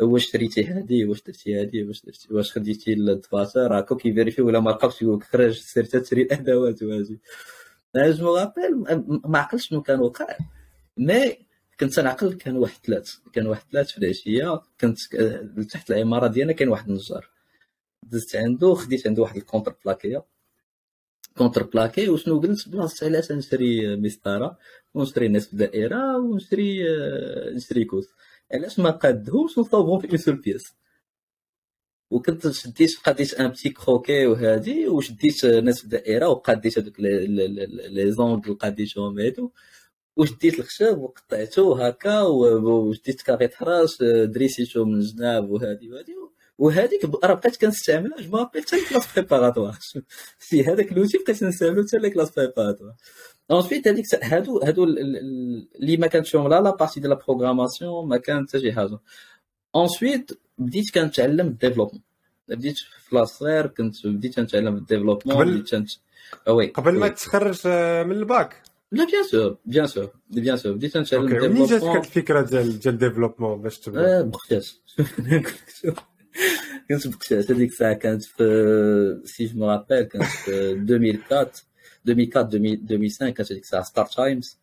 [0.00, 4.60] واش شريتي هادي واش درتي هادي واش درتي واش خديتي الدفاتر هكا كي vérifier ولا
[4.60, 7.20] ما لقاوش يقول لك خرج سير تشري الادوات وهادي
[7.96, 8.76] je me rappelle
[9.24, 10.36] ما عقلتش شنو كان وقع.
[10.96, 11.46] mais
[11.80, 14.62] كنت نعقل كان واحد ثلاث كان واحد ثلاث في العشية.
[14.80, 14.98] كنت
[15.70, 17.30] تحت العمارة ديالنا كان واحد النجار.
[18.02, 19.74] دزت عنده خديت عنده واحد ال contreplaqué.
[19.84, 24.58] contreplaqué وشنو قلت؟ بلاصه علاش نشري مسطره
[24.94, 26.84] ونشري نصف الدائرة ونشري
[27.54, 28.08] نشري كوس
[28.52, 30.74] علاش ما قادهمش؟ ونصاوبهم في une seule pièce
[32.14, 39.20] وكنت شديت قديت un petit croquis وهادي وشديت نصف الدائره وقديت هذوك les angles قديتهم
[39.20, 39.50] هادو
[40.16, 46.14] وشديت الخشب وقطعته هكا وشديت كاري حراس دريسيتو من الجناب وهادي وهادي
[46.58, 49.78] وهذيك راه بقيت كنستعملها je m'appelle حتى classes préparatoires
[50.48, 52.94] في هذاك l'outil بقيت نستعملو حتى classes préparatoires
[53.50, 58.48] ensuite هذيك هادو هادو اللي ما كانتش لا la partie ديال la programmation ما كانت
[58.50, 58.98] حتى شي حاجة.
[59.76, 62.02] ensuite بديت كنتعلم ال développement.
[62.48, 65.90] بديت في لاصغير كنت بديت كنتعلم ال développement قبل بديت كنت
[66.48, 68.62] oui قبل ما تخرج آه، من الباك.
[68.92, 70.72] لا bien sûr bien sûr bien sûr.
[70.72, 74.80] بديت كنتعلم ال développement منين جاتك الفكرة ديال ديال ال développement باش تبدأ؟ بقتاش
[76.88, 81.54] كنت بقتاش هذيك الساعة كانت في si je m'appelle كانت في 2004
[82.08, 84.58] 2004 2005 كانت هذيك الساعة ستار تايمز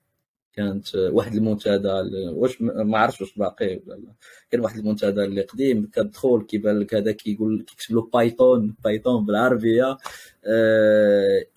[0.54, 1.88] كانت واحد المنتدى
[2.30, 4.14] واش ما عرفتش واش باقي ولا لا.
[4.52, 9.98] كان واحد المنتدى اللي قديم كتدخل كيبان لك هذا كيقول كيكتب له بايثون بايثون بالعربية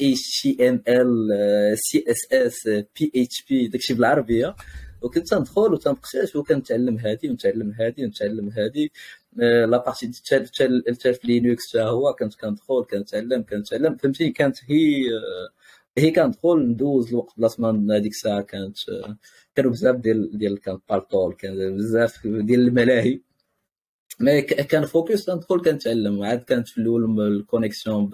[0.01, 4.57] اتش تي ام ال سي اس اس بي اتش بي داكشي بالعربية.
[5.03, 8.93] وكنت تندخل وتنقشاش وكنتعلم هادي ونتعلم هادي ونتعلم هادي.
[9.41, 10.13] آه، la partie
[11.15, 12.13] في لينكس حتى هو.
[12.13, 13.97] كنت كندخل كنتعلم كنتعلم.
[13.97, 15.49] فهمتي كانت هي آه،
[15.99, 18.77] هي كندخل ندوز الوقت بلاصة ما هذيك الساعة كانت
[19.55, 23.21] كانوا بزاف ديال ديال كان بالطول كان بزاف ديال الملاهي.
[24.21, 28.11] mais كان فوكس كندخل كنتعلم عاد كانت في الأول ال connexion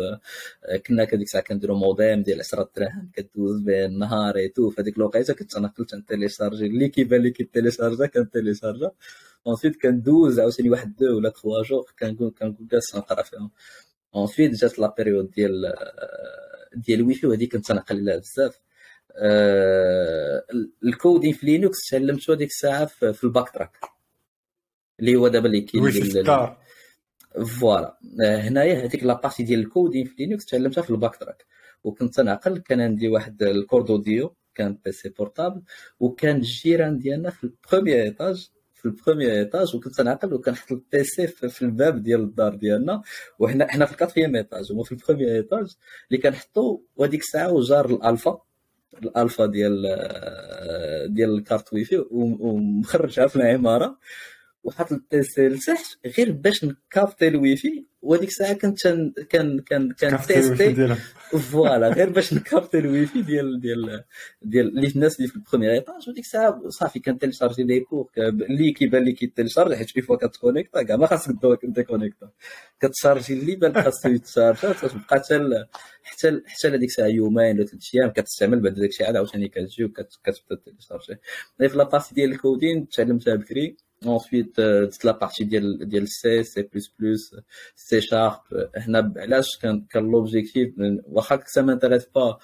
[0.86, 5.34] كنا كديك الساعة كنديرو موديم ديال 10 دراهم كدوز به النهار et tout فهاديك الوقيتة
[5.34, 8.90] كنت أنا قلت ن télécharger اللي كيبان لي كي télécharger كن télécharger
[9.46, 13.50] ensuite كندوز عاوتاني واحد deux ولا trois jours كنقول كنقول جالس نقرا فيهم.
[14.14, 15.72] ensuite جات la période ديال
[16.74, 18.60] ديال الويفي وهذه كنت تنقل لها بزاف.
[19.16, 20.44] آه
[20.84, 23.76] ال coding في لينكس تعلمته هذيك الساعة في الباك تراك
[25.00, 25.82] اللي هو دابا اللي كاين
[27.60, 27.98] voilà.
[28.24, 31.46] آه، هنايا هذيك la partie ديال ال coding في لينكس تعلمتها في الباك تراك.
[31.84, 35.62] وكنت تنعقل كان عندي واحد ال cordon كان PC portable
[36.00, 40.90] وكان الجيران ديالنا في ال premier étage في ال premier étage وكنت تنعقل وكنحط ال
[40.90, 43.02] PC في الباب ديال الدار ديالنا
[43.38, 45.74] وحنا حنا في ال quatrième étage هما في ال premier étage
[46.10, 48.42] اللي كنحطو وهذيك الساعة وجار الألفا
[49.02, 53.98] الألفا ديال آه، ديال ال carte wifi ومخرجها في العمارة
[54.64, 55.86] وحط ال PC لتحت
[56.18, 58.86] غير باش ن capter ال wifi وهذيك الساعة كنت
[59.30, 60.96] كان كان كان tester
[61.38, 64.04] voilà غير باش ن capter ال wifi ديال ديال
[64.42, 68.10] ديال اللي الناس اللي في ال premier étage وديك الساعة صافي كان télécharger les cours
[68.18, 71.34] اللي كيبان لي كيتيليشارجي حيت اي فوا كت connecter كاع ما خاصك
[71.88, 72.30] connecter.
[72.80, 75.66] كت charger اللي بان خاصو يت charger تبقى حتى
[76.02, 79.84] حتى حتى لهذيك الساعة يومين ولا ثلاث أيام كتستعمل بعد داك الشيء عاد عاوتاني كتجي
[79.84, 81.20] وكتبدا télécharger
[81.58, 83.76] في la partie ديال ال coding تعلمتها بكري.
[84.06, 84.54] Ensuite
[84.90, 86.62] toute la partie ديال ديال C C++
[87.76, 90.74] C Sharp هنا علاش كان كان l'objectif
[91.06, 92.38] واخا ça m'intéresse pas.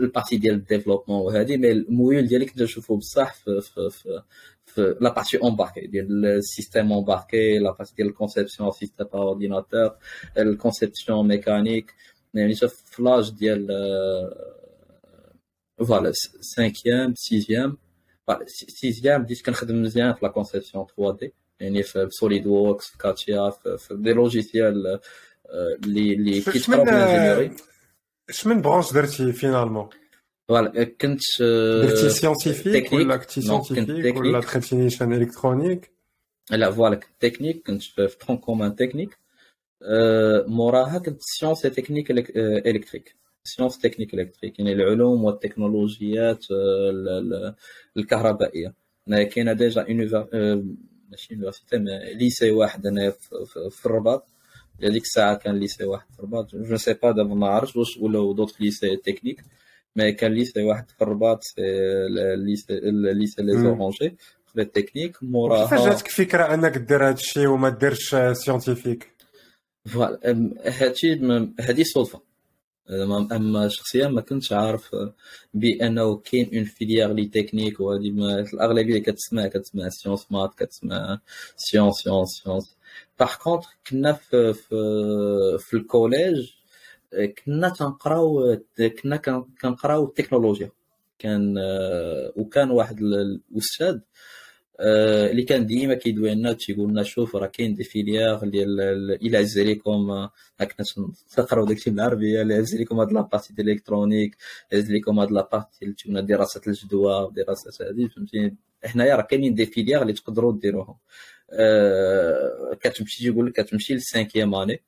[0.00, 4.22] ال partie ديال ال développement وهذه mais المويل ديالي كنت نشوفو بصح في في في
[4.66, 9.22] في la partie embarquée ديال ال système embarqué la partie ديال ال conception système par
[9.22, 9.96] ordinateur
[10.38, 11.94] ال conception mécanique
[12.34, 13.68] يعني في لاج ديال
[18.28, 22.46] فوالا 5 6 سيزيام بديت كنخدم مزيان في لا كونسيبسيون 3 دي يعني في سوليد
[22.46, 25.00] ووركس في كاتيا في دي لوجيسيال
[25.84, 27.56] اللي اللي كيتقراو بالانجينيوري
[28.28, 29.88] اش من برونش درتي فينالمون
[30.48, 31.20] فوالا كنت
[31.82, 35.90] درتي سيونتيفيك ولا كنتي سيونتيفيك ولا دخلتي نيشان الكترونيك
[36.50, 39.18] لا فوالا كنت تكنيك كنت في ترون كومان تكنيك
[40.46, 43.16] موراها كنت sciences techniques électriques
[43.56, 47.54] sciences techniques électriques يعني العلوم والتكنولوجيات آه،
[47.96, 48.74] الكهربائية.
[49.08, 49.86] كاينة déjà
[50.34, 50.64] آه،
[51.10, 51.76] ماشي université
[52.14, 53.10] lycée واحد أنا
[53.70, 54.28] في الرباط.
[54.82, 56.54] هذيك الساعة كان lycée واحد في الرباط.
[56.54, 59.42] je sais pas دابا ما عرفتش واش ولا d'autres lycées techniques
[59.96, 61.40] mais كان lycée واحد في الرباط
[62.36, 62.80] lycée
[63.14, 68.16] lycée les orangers في التكنيك موراها كيفاش جاتك فكرة أنك دير هذا الشيء وما ديرش
[68.32, 69.08] scientifique
[69.86, 71.12] voilà هادشي
[71.60, 72.27] هادي صدفة.
[72.90, 74.96] اما شخصيا ما كنتش عارف
[75.54, 78.08] بأنه كاين une filière les techniques وهذه
[78.54, 81.20] الأغلبية كتسمع كتسمع sciences maths كتسمع
[81.56, 82.76] sciences sciences sciences
[83.20, 84.76] par contre كنا في في,
[85.58, 86.50] في ال collège
[87.44, 88.58] كنا تنقراو
[89.02, 89.16] كنا
[89.62, 90.70] كنقراو التكنولوجيا
[91.18, 91.54] كان
[92.36, 94.00] وكان واحد الأستاذ آه،
[94.80, 98.80] اللي كان ديما كيدوي لنا تيقول لنا شوف راه كاين des filières ديال
[99.22, 100.10] إلى عز عليكم
[100.60, 100.84] هكا
[101.36, 104.36] تقراو داكشي بالعربيه إلا عز عليكم هاد la partie ديال ال électronique
[104.72, 108.52] عز عليكم هاد la partie ديال دراسة الجدوى دراسة هذه فهمتي
[108.84, 110.96] حنايا راه كاينين des filières اللي تقدروا ديروهم.
[111.52, 114.80] أه كتمشي تيقول لك كتمشي لل cinquième année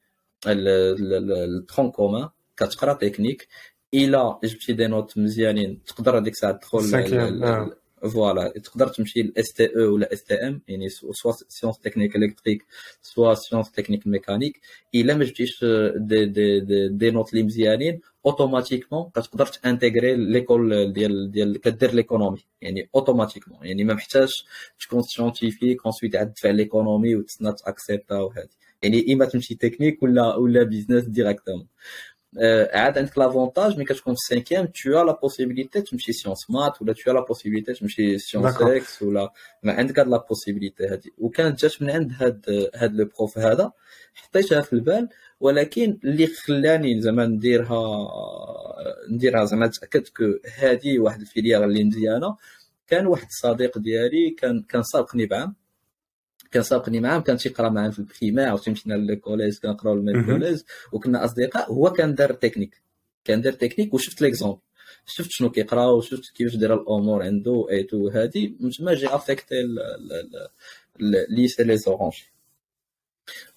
[0.47, 3.49] ال tronc commun كتقرا تكنيك
[3.95, 6.79] إلا جبتي des notes مزيانين تقدر هذيك الساعة تدخل
[8.09, 12.67] voilà تقدر تمشي ل STE ولا STM يعني soit sciences techniques électriques
[13.03, 14.61] soit sciences techniques mécaniques
[14.95, 15.65] الا ما جبتيش
[15.97, 21.95] دي دي دي, دي نوت اللي مزيانين automatiquement كتقدر ت intégrer l'école ديال ديال كدير
[21.95, 24.29] l'économie يعني automatiquement يعني ما محتاج
[24.81, 28.49] تكون scientifique ensuite عاد تدفع l'économie وتسنى ت accepter وهذه
[28.83, 31.67] يعني اما تمشي تكنيك ولا ولا بيزنس directement
[32.73, 36.83] عاد عندك l'avantage ملي كتكون في ال cinquième tu as la possibilité تمشي sciences maths
[36.83, 41.13] ولا tu as la possibilité تمشي sciences ex ولا ما عندك هاد la possibilité هادي
[41.19, 43.73] وكانت جات من عند هاد هاد le prof هذا
[44.15, 45.09] حطيتها في البال
[45.41, 48.09] ولكن اللي خلاني زعما نديرها
[49.11, 50.25] نديرها زعما تاكدت que
[50.59, 52.37] هذه واحد ال filière اللي مزيانه
[52.87, 55.55] كان واحد الصديق ديالي كان كان سابقني بعام
[56.51, 60.25] كان سابقني معاه كان تيقرا معاه في ال primaire وتمشينا لل collège كنقراو ال même
[60.25, 60.61] collège
[60.93, 62.83] وكنا أصدقاء هو كان دار تكنيك
[63.25, 64.61] كان دار تكنيك وشفت l'exemple
[65.07, 69.55] شفت شنو كيقرا وشفت كيفاش دايره الأمور عنده et tout هادي من تما j'ai affecté
[71.31, 72.15] lycée les orangers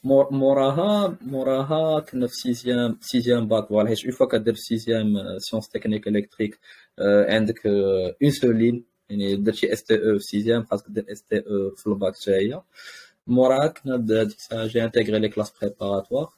[0.03, 5.69] موراها موراها كنا في sixième sixième bac voilà حيت une fois كدير في sixième sciences
[5.69, 6.59] techniques électriques
[7.29, 7.67] عندك
[8.21, 12.61] une seule ligne يعني درتي STE في sixième خاصك دير STE في الباك حتى هي
[13.27, 16.33] موراها كنا ديك الساعة j'ai intégré les classes préparatoires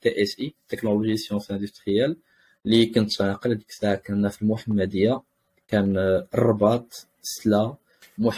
[0.00, 2.16] TSI technologie sciences industrielles
[2.66, 5.22] اللي كنت عاقل ديك الساعة كنا في المحمدية.
[5.68, 5.96] كان
[6.34, 7.74] الرباط سلا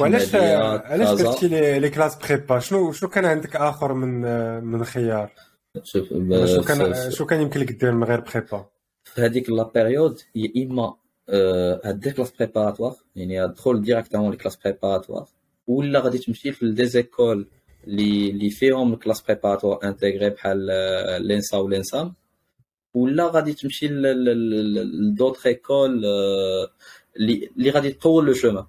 [0.01, 4.21] وعلاش علاش درتي les, les classes prépa شنو شنو كان عندك آخر من
[4.65, 5.33] من خيار
[5.83, 8.67] شوف شنو كان شنو كان يمكن لك دير من غير prépa
[9.05, 10.95] في هذيك لا بيريود يا إما
[11.29, 15.29] هاد كلاس بريباراتوار يعني تدخل ديريكتومون لي كلاس بريباراتوار
[15.67, 17.49] ولا غادي تمشي في دي زيكول
[17.87, 20.67] اللي اللي فيهم الكلاس بريباراتوار انتيغري بحال
[21.27, 22.15] لينسا ولينسام
[22.95, 26.05] ولا غادي تمشي لدوطخ ايكول
[27.17, 28.65] اللي اللي غادي تطول لو شومان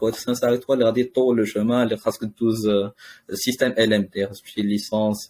[0.00, 2.70] بوغ سانسار توا اللي غادي تطول لو شومان اللي خاصك دوز
[3.32, 5.28] سيستيم ال ام تي خاصك تمشي ليسونس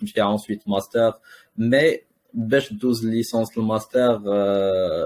[0.00, 1.12] تمشي ensuite master
[1.58, 1.98] mais
[2.34, 4.22] باش دوز licence ال master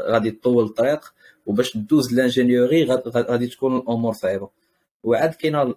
[0.08, 1.00] غادي تطول الطريق
[1.46, 2.84] وباش دوز l'ingénierie
[3.16, 4.48] غادي تكون الأمور صعيبة.
[5.02, 5.74] وعاد كاينة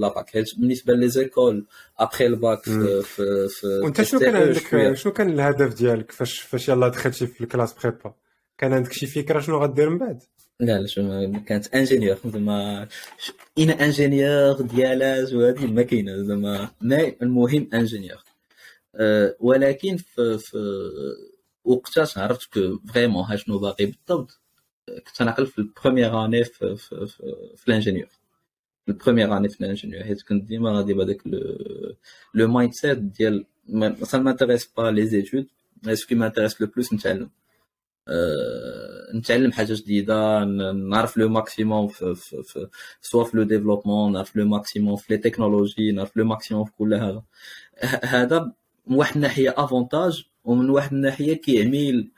[0.00, 1.66] la bac بالنسبة les écoles
[1.98, 3.02] après ال bac في
[3.48, 7.45] في vingt شنو كان عندك شنو كان الهدف ديالك؟ فاش فاش يلاه دخلتي في ال
[7.45, 8.14] classe prépa
[8.58, 10.22] كان عندك شي فكرة شنو غدير من بعد؟
[10.60, 12.88] لا لا شو كانت ingénieur زعما
[13.58, 16.22] un ingénieur ديالاج وهذه ما كاينة.
[16.22, 18.22] زعما mais المهم ingénieur
[19.40, 20.58] ولكن في, في
[21.64, 22.58] وقتاش عرفت
[22.94, 24.40] vraiment ها شنو باقي بالضبط.
[24.88, 28.08] كنت نعقل في ال première année في, في, في, في ال ingénieur.
[28.88, 31.22] ال première année في ال ingénieur حيت كنت ديما غادي بهذاك
[32.34, 35.46] le mindset ديال ما m'intéressent pas les études
[35.92, 37.30] ce qui m'intéresse le plus نتعلم.
[38.08, 42.68] أه نتعلم حاجة جديدة نعرف le maximum في, في, في
[43.00, 46.94] soit في le développement نعرف le maximum في les technologies نعرف le maximum في كل
[46.94, 47.22] هذا.
[48.04, 48.52] هذا
[48.86, 52.10] من واحد الناحية avantage ومن واحد الناحية كيعمي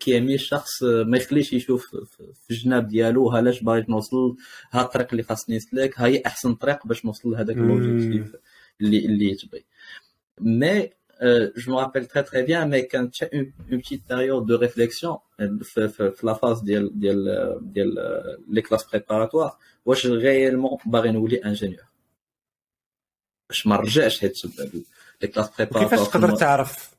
[0.00, 4.36] كيعمي الشخص ما يخليش يشوف في الجناب ديالو ها لاش باغي نوصل
[4.70, 8.36] ها الطريق اللي خاصني نسلك ها هي أحسن طريق باش نوصل لهذاك l'objectif
[8.80, 9.64] اللي اللي تبغي.
[10.40, 10.90] mais
[11.22, 14.46] euh, je me rappelle très très bien, mais quand tu as une, une petite période
[14.46, 15.20] de réflexion,
[15.62, 17.94] في la phase ديال ديال ديال
[18.50, 21.84] les classes préparatoires, واش réellement باغي نولي ingénieur
[23.48, 24.36] باش ما نرجعش حيت
[25.22, 26.96] les classes préparatoires كيفاش تقدر تعرف؟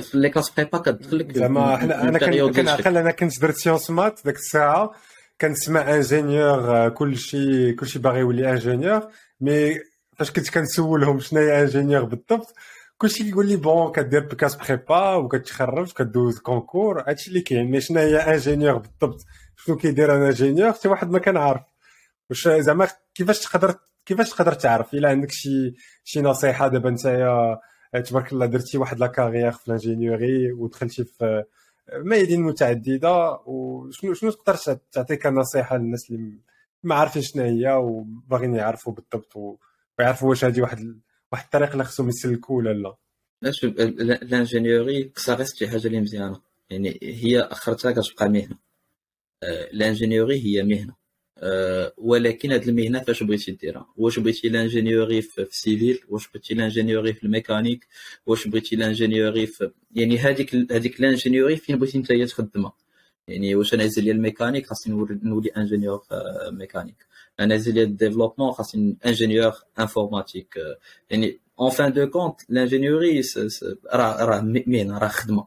[0.00, 2.18] في les classes prépa كتدخلك زعما أنا
[2.50, 4.92] كنعقل أنا كنت درت sciences maths ديك الساعة
[5.40, 9.08] كنسمع ingénieur كلشي كلشي باغي يولي ingénieur
[9.40, 9.74] mais
[10.16, 12.54] فاش كنت كنسولهم شنو هي ingénieur بالضبط
[12.98, 17.98] كلشي كيقول لي bon كدير classe prépa وكتخرج وكدوز concours هادشي اللي كاين mais شنو
[17.98, 21.62] هي ingénieur بالضبط؟ شنو كيدير un ingénieur حتى واحد ما كنعرف
[22.30, 23.74] واش زعما كيفاش تقدر
[24.06, 25.74] كيفاش تقدر تعرف إلا عندك شي
[26.04, 27.58] شي نصيحة؟ دابا نتايا
[28.04, 31.44] تبارك الله درتي واحد la carrière في ال ingénierie ودخلتي في
[31.92, 34.54] ميادين متعددة وشنو شنو تقدر
[34.92, 36.38] تعطي كنصيحه للناس اللي
[36.82, 39.58] ما عارفين شنو هي وباغيين يعرفوا بالضبط
[39.98, 41.00] ويعرفوا واش هذه واحد
[41.32, 46.40] واحد الطريق اللي خصهم يسلكوا ولا لا؟ شوف ال ingénierie reste شي حاجة اللي مزيانة.
[46.70, 48.58] يعني هي أخرتها كتبقى مهنة.
[49.42, 50.99] ال ingénierie هي مهنة.
[51.98, 57.12] ولكن هذه المهنة فاش بغيتي ديرها؟ واش بغيتي l'ingénierie في ال civil؟ واش بغيتي l'ingénierie
[57.12, 57.86] في الميكانيك؟
[58.26, 62.72] واش بغيتي l'ingénierie في يعني هذيك هذيك l'ingénierie فين بغيتي انت تخدمها؟
[63.28, 66.02] يعني واش أنا ديال الميكانيك خاصني نولي ingénieur
[66.50, 67.06] mécanique.
[67.40, 70.54] أنا ديال ال développement خاصني ingénieur informatique.
[71.10, 73.22] يعني en fin de compte l'ingénierie
[73.92, 75.46] راه راه مهنة راه خدمة.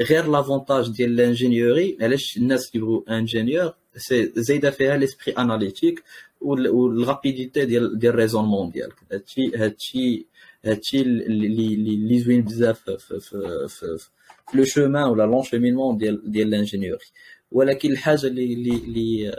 [0.00, 6.02] غير l'avantage ديال l'ingénieur ي علاش الناس كيبغيو ingénieur؟ c'est زايده فيها l'esprit analytique
[6.40, 10.26] و la rapidité ديال ديال ال raisonnement ديالك هادشي هادشي
[10.64, 13.20] هادشي اللي اللي زوين بزاف في في
[13.68, 14.08] في في
[14.54, 17.04] le chemin ولا l'enchaînement ديال ديال l'ingénieur ي
[17.52, 19.32] ولكن الحاجة اللي اللي اللي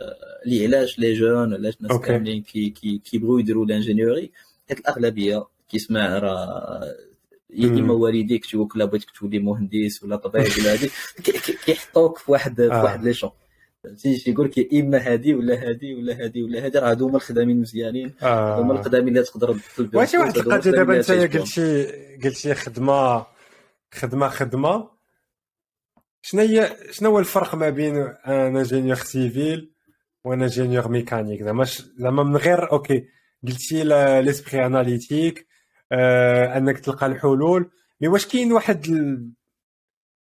[0.45, 4.31] اللي علاش les gens علاش الناس كاملين كي كي كيبغيو يديروا l'ingénierie
[4.69, 6.95] حيت الاغلبيه كيسمع راه
[7.63, 10.89] اما والديك يكتبوك لا بغيتك تولي مهندس ولا طبيب ولا هادي
[11.65, 13.31] كيحطوك في واحد في واحد les champs
[13.97, 17.61] تيجي يقول لك إما هادي ولا هادي ولا هادي ولا هادي راه هادو هما الخدامين
[17.61, 18.13] مزيانين.
[18.23, 18.61] آه.
[18.61, 19.99] هما الخدامين اللي تقدر تدخل بهم.
[19.99, 21.85] واش واحد القضية دابا انت قلتي
[22.23, 23.25] قلتي خدمه
[23.93, 24.89] خدمه خدمة.
[26.21, 29.71] شنو هي شنو هو الفرق ما بين un ingénieur civil
[30.23, 31.65] ou un ingénieur mécanique زعما
[31.97, 33.07] زعما من غير OK
[33.47, 33.83] قلتي
[34.21, 35.47] l'esprit analytique
[35.91, 37.71] آه أنك تلقى الحلول.
[38.01, 38.87] mais واش كاين واحد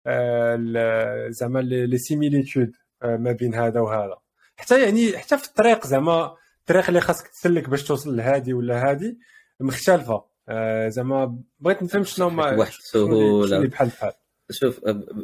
[0.07, 2.71] آه زعما les similitudes
[3.03, 4.17] ما بين هذا وهذا.
[4.57, 9.17] حتى يعني حتى في الطريق زعما الطريق اللي خاصك تسلك باش توصل لهادي ولا هادي
[9.59, 10.25] مختلفة.
[10.49, 13.67] آه زعما بغيت نفهم شنو هما واحد السهولة.
[13.67, 14.11] بحال بحال.
[14.51, 14.79] شوف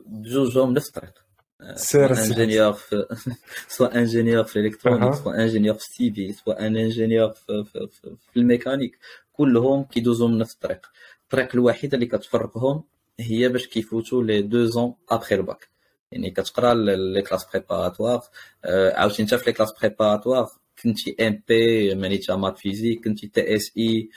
[0.06, 1.28] بجوجهم نفس الطريق.
[1.76, 3.06] سير ingénieur في
[3.78, 8.16] سواء ingénieur في ال électronique سواء ingénieur في ال civil سواء ingénieur في, في, في,
[8.32, 9.00] في الميكانيك
[9.34, 10.88] كلهم كيدوزوا من نفس الطريق.
[11.24, 12.84] الطريق الوحيده اللي كتفرقهم
[13.20, 15.68] هي باش كيفوتوا les deux ans après ال bac
[16.12, 18.22] يعني كتقرا les classes préparatoires
[18.66, 20.48] عاوتاني انت في les classes préparatoires
[20.84, 24.10] كنتي MP معنيتها maths physique كنتي TSI.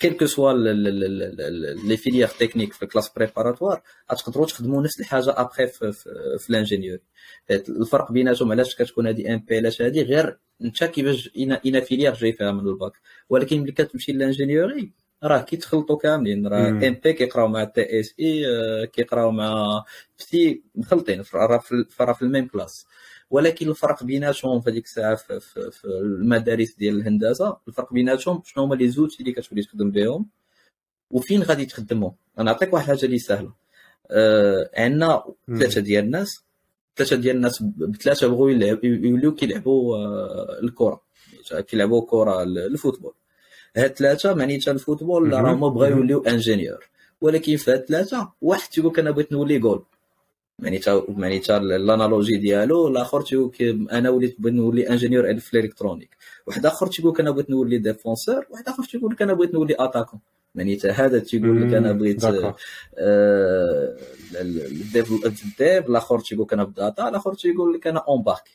[0.00, 3.82] quelles que soient les filières techniques في ال classes préparatoires
[4.12, 6.98] غتقدروا تخدموا نفس الحاجة ابخي في, ال ingénieur
[7.50, 12.52] الفرق بيناتهم علاش كتكون هذه MP علاش هذه غير انت كيفاش une filière جاي فيها
[12.52, 12.92] من الباك.
[13.28, 14.92] ولكن ملي كتمشي لل ingénierie
[15.24, 18.46] راه كيتخلطوا كاملين راه MP كيقراو مع TSI
[18.86, 19.84] كيقراو مع
[20.18, 21.58] PSI مخلطين راه
[22.12, 22.86] في ال même classe
[23.30, 28.64] ولكن الفرق بيناتهم في هذيك الساعة في, في, في المدارس ديال الهندسة الفرق بيناتهم شنو
[28.64, 30.26] هما les outils اللي كتولي تخدم بهم
[31.10, 31.68] وفين غادي
[32.38, 33.52] أنا نعطيك واحد الحاجة اللي سهلة.
[34.10, 36.44] آه عندنا ثلاثة ديال الناس
[36.96, 38.50] ثلاثة ديال الناس بثلاثة بغوا
[38.82, 41.02] يوليو كيلعبوا آه الكرة.
[41.68, 43.14] كيلعبوا كرة ال football.
[43.76, 46.88] هاد ثلاثة معنيتها ال football راهم بغاو يوليو ingénieur.
[47.20, 49.82] ولكن في هاد ثلاثة واحد تيقول لك أنا بغيت نولي جول.
[50.58, 56.16] معنيتها معنيتها ال analogie ديالو الآخر تيقول أنا وليت بغيت نولي ingénieur في ال électronique.
[56.46, 59.76] واحد آخر تيقول لك أنا بغيت نولي défenseur واحد آخر تيقول لك أنا بغيت نولي
[59.78, 60.20] attaquant.
[60.54, 62.24] معنيتها هذا تيقول لك أنا بغيت
[64.74, 68.50] ال dev الآخر تيقول لك أنا ب data الآخر تيقول لك أنا embarqué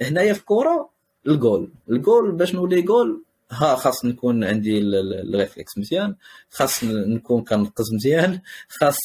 [0.00, 0.88] هنايا في الكره
[1.26, 1.70] ال goal.
[1.90, 6.16] ال goal باش نولي جول ها خاص نكون عندي ال réflexes مزيان
[6.50, 8.98] خاص نكون كنقز مزيان خاص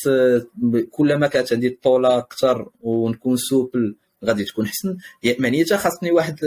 [0.91, 3.95] كلما كانت عندي الطولة أكثر ونكون souple
[4.25, 4.97] غادي تكون حسن.
[5.39, 6.39] معنيتها خاصني واحد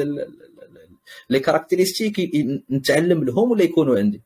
[1.30, 2.16] les caractéristiques
[2.70, 4.22] نتعلم لهم ولا يكونوا عندي؟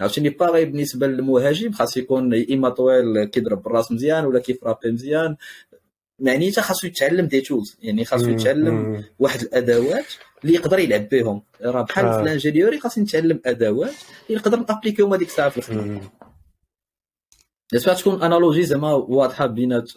[0.00, 5.36] عرفتيني باغي بالنسبة للمهاجم خاص يكون اما طويل كيضرب بالراس مزيان ولا كيفرابي مزيان
[6.18, 7.78] معنيتها خاصو يتعلم des tools.
[7.82, 10.06] يعني خاصو يتعلم واحد الأدوات
[10.44, 11.42] اللي يقدر يلعب بهم.
[11.62, 12.16] راه بحال آه.
[12.16, 13.94] في ال ingénierie خاصني نتعلم أدوات
[14.26, 16.00] اللي نقدر نابليكيهم هذيك الساعة في الخدمة.
[17.72, 19.92] j'espère تكون analogie زعما واضحة بينات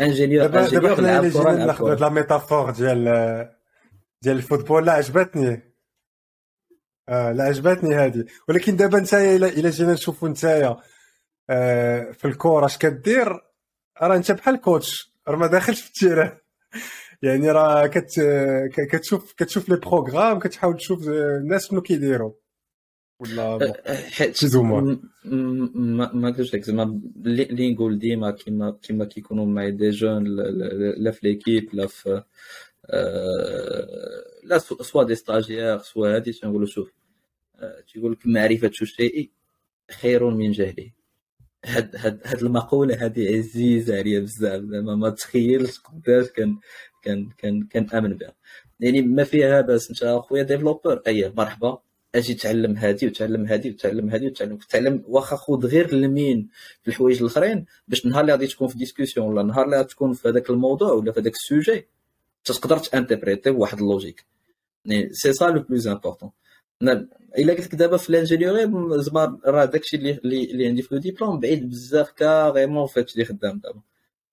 [0.00, 3.04] ingénieur دابا دابا حنا جينا ناخذ la métaphore ديال
[4.22, 4.86] ديال ال football.
[4.86, 5.74] لا عجبتني.
[7.08, 10.74] آه لا عجبتني هذه ولكن دابا انت الا جينا نشوفوا انت
[11.50, 13.40] آه في الكورة اش كدير
[14.02, 16.38] راه انت بحال coach راه ما داخلش في ال terrain.
[17.22, 18.20] يعني راه كت
[18.92, 22.32] كتشوف كتشوف les programmes كتحاول تشوف الناس شنو كيديروا.
[23.20, 23.72] ولا
[24.32, 29.90] شي زوما ما ما قلتش لك زعما اللي نقول ديما كيما كيما كيكونوا معايا des
[29.90, 30.24] jeunes
[30.96, 32.22] لا في l'équipe لا في
[34.44, 36.92] لا soit des stagiaires soit هادي تنقولوا شوف
[37.92, 39.30] تيقول لك معرفة الشيء
[39.90, 40.90] خير من جهله.
[41.64, 44.62] هاد هاد هاد المقولة هذه عزيزة عليا بزاف.
[44.62, 46.58] زعما ما تخيلش قداش كان
[47.02, 48.34] كان كان كنامن بها.
[48.80, 49.90] يعني ما فيها باس.
[49.90, 51.78] انت أخويا développeur اي مرحبا.
[52.14, 56.48] أجي تعلم هادي وتعلم هادي وتعلم هادي وتعلم تعلم واخا خذ غير ال min
[56.82, 60.28] في الحوايج الأخرين باش النهار اللي غادي تكون في discussion ولا النهار اللي تكون في
[60.28, 61.88] هذاك الموضوع ولا في هذاك ال sujet
[62.44, 64.24] تقدر تانتربريتي بواحد ال logique.
[65.10, 66.30] c'est ça le plus important
[67.38, 68.72] إلا قلت لك دابا في ال ingénierie
[69.02, 73.24] زعما راه داكشي اللي اللي عندي في le diplôme بعيد بزاف carrément في هادشي اللي
[73.24, 73.80] خدام دابا.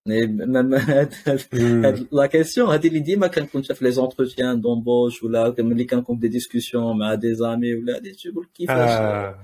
[1.87, 6.27] هاد la question هادي اللي ديما كنكون في les entretiens d'embauche ولا ملي كنكون des
[6.27, 9.35] discussions مع des amis ولا هادي تقول كيفاش؟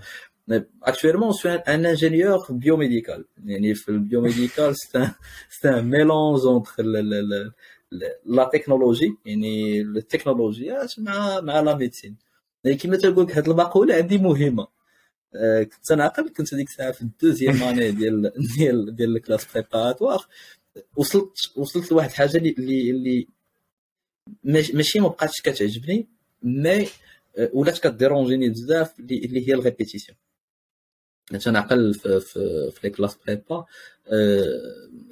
[0.84, 3.24] actuellement je suis un ingénieur biomédical.
[3.45, 4.76] يعني في ال biomédical
[5.56, 6.82] c'est un mélange entre
[8.26, 11.89] la technologie يعني التكنولوجيات مع مع la
[12.66, 14.68] médecine يعني كما تقول لك هاد المقولة عندي مهمة.
[15.64, 19.47] كنت أنا عقل كنت هذيك الساعة في ال deuxième année ديال ديال ديال ال classes
[19.54, 20.28] préparatoires
[20.95, 23.28] وصلت وصلت لواحد الحاجة اللي اللي
[24.43, 26.07] ماشي ما بقاتش كتعجبني
[26.43, 26.88] mais
[27.53, 30.18] ولات كديرونجيني بزاف اللي هي ال répétition
[31.32, 33.66] كنت أنا عقل في في, في les classes prépa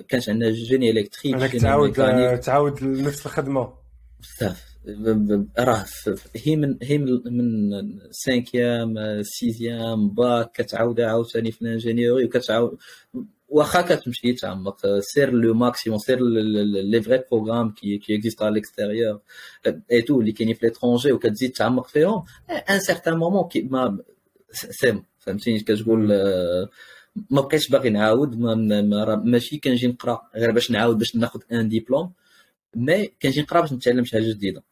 [0.10, 1.94] كانت عندنا génie électrique تعاود
[2.40, 3.74] تعاود نفس الخدمة.
[4.20, 4.71] بزاف.
[5.60, 5.86] راه
[6.36, 7.72] هي من هي من
[8.12, 12.78] cinquième sixième bac كتعاود عاوتاني في ال ingénierie وكتعاود
[13.50, 19.20] واخا كتمشي تعمق sur le maximum sur les vrais programmes qui qui existent على l'extérieur.
[19.92, 22.24] et tout اللي كاينين في l'étranger وكتزيد تعمق فيهم.
[22.70, 24.00] un certain moment كي ما
[24.52, 26.08] سيم فهمتيني كتقول
[27.30, 32.14] ما بقيتش باغي نعاود ما ماشي كنجي نقرا غير باش نعاود باش ناخذ un diplôme
[32.76, 34.64] mais كنجي نقرا باش نتعلم شي حاجة جديدة.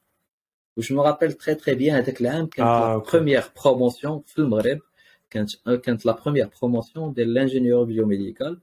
[0.80, 4.80] و je me rappelle très très bien هذاك العام كانت la première promotion في المغرب
[5.30, 5.50] كانت
[5.84, 8.60] كانت la première promotion ديال l'ingénieur biomédical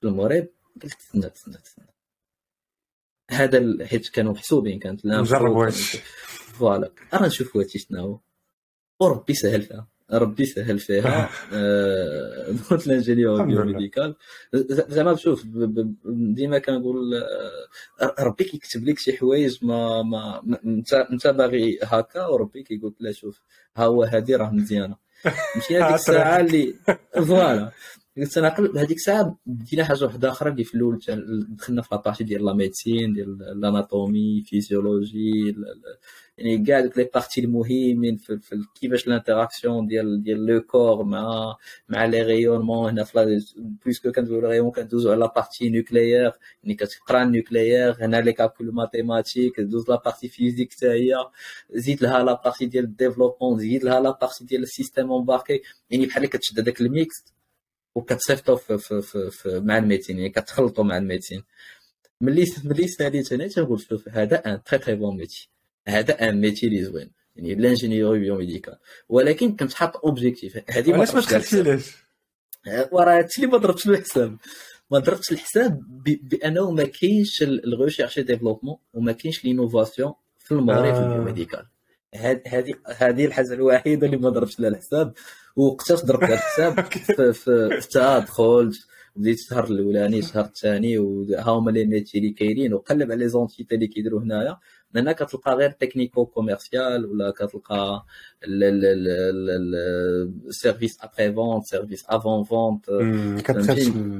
[0.00, 0.48] في المغرب
[0.82, 1.86] قلت تسنى تسنى تسنى
[3.30, 5.96] هذا حيت كانوا محسوبين كانت نجرب واش.
[6.56, 6.92] voilà.
[7.14, 8.20] راه نشوف هادشي شنو
[9.00, 9.91] وربي سهل فيها.
[10.12, 11.30] ربي سهل فيها.
[12.70, 14.14] دوت l'ingénieur biomédical
[14.88, 15.44] زعما شوف
[16.06, 17.14] ديما كنقول
[18.02, 23.12] آه، ربي كيكتب لك شي حوايج ما ما انت انت باغي هكا وربي كيقول لا
[23.12, 23.40] شوف
[23.76, 24.96] ها هو هذه راه مزيانة.
[25.56, 26.74] ماشي هذيك الساعة اللي
[27.28, 27.70] voilà.
[28.16, 30.98] قلت أنا قبل هذيك الساعة بدينا حاجة واحدة أخرى اللي في الأول
[31.48, 35.56] دخلنا في la partie ديال la médecine ديال l'anatomie physiologie
[36.38, 41.56] يعني كاع دوك les parties المهمين في, في كيفاش l'interaction ديال ديال le corps مع
[41.88, 46.32] مع les rayonnements هنا في puisque كندوزو rayons كندوزو على la partie nucléaire
[46.62, 51.14] يعني كتقرا ال nucléaire هنا les calculs mathématiques دوز la partie physique حتى هي
[51.70, 55.62] زيد لها la partie ديال ال développement زيد لها la partie ديال ال système embarqué
[55.90, 57.24] يعني بحال كتشد هذاك ال mix
[57.94, 61.42] وكتصيفطو في, في, في, في مع الميتين يعني كتخلطو مع الميتين
[62.20, 65.50] ملي ملي ساليت أنا تنقول شوف هذا un très très bon métier
[65.88, 67.10] هذا un métier زوين.
[67.36, 68.78] يعني l'ingénierie biomédicale
[69.08, 70.58] ولكن كنت حاط objectif.
[70.70, 71.96] هذه علاش ما دخلتيش
[72.92, 74.36] وراه هادشي اللي ما ضربتش الحساب.
[74.90, 75.82] ما ضربتش الحساب
[76.22, 81.06] بأنه ما كاينش ال recherche développement وما كاينش l'innovation في المغرب في آه.
[81.06, 81.66] ال biomédical
[82.14, 85.12] هذه هذه الحاجة الوحيدة اللي ما ضربتش لها الحساب.
[85.56, 86.80] وقتاش ضربت لها الحساب؟
[87.16, 93.12] في في دخلت بديت الشهر الأولاني الشهر الثاني وها هما les métiers اللي كاينين وقلب
[93.12, 94.58] على les entités اللي كيديروا هنايا.
[94.94, 98.04] لأن كتلقى غير technico-commercial ولا كتلقى
[100.48, 102.90] ال service après-vente service avant-vente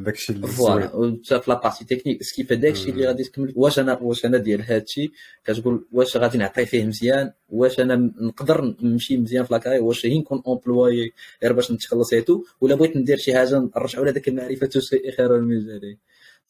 [0.04, 3.98] داكشي voilà في la partie technique ce qui في داكشي اللي غادي تكمل واش أنا
[4.02, 5.12] واش أنا ديال هادشي؟
[5.44, 10.06] كتقول واش غادي نعطي فيه مزيان؟ واش أنا نقدر نمشي مزيان في la carrière واش
[10.06, 11.12] هي نكون employé
[11.42, 15.56] غير باش نتخلص ايتو ولا بغيت ندير شي حاجة نرجعوا لهذاك المعرفة شيء خير من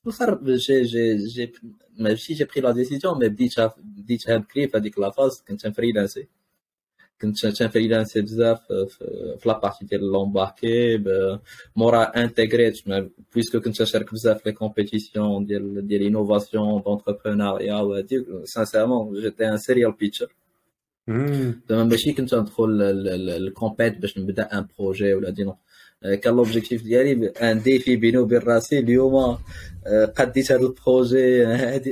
[0.06, 1.52] الآخر جي جي جي
[1.98, 6.28] ماشي جي بري لا ديسيزيون مي بديتها بديتها بكري في هذيك لافاز كنت فريلانسي
[7.20, 8.60] كنت فريلانسي بزاف
[9.38, 11.04] في لابارتي ديال لومباركي
[11.76, 12.88] مورا انتيغريت
[13.34, 19.56] بويسكو كنت نشارك بزاف في لي كومبيتيسيون ديال ديال انوفاسيون دونتربرونيا وهادي سانسيرمون جيتي ان
[19.56, 20.34] سيريال بيتشر
[21.68, 25.56] زعما ماشي كنت ندخل ال compète باش نبدا un projet ولا dès nos
[26.22, 29.38] كان l'objectif ديالي un défi بيني وبين راسي اليوم
[30.16, 31.44] قديت هذا ال projet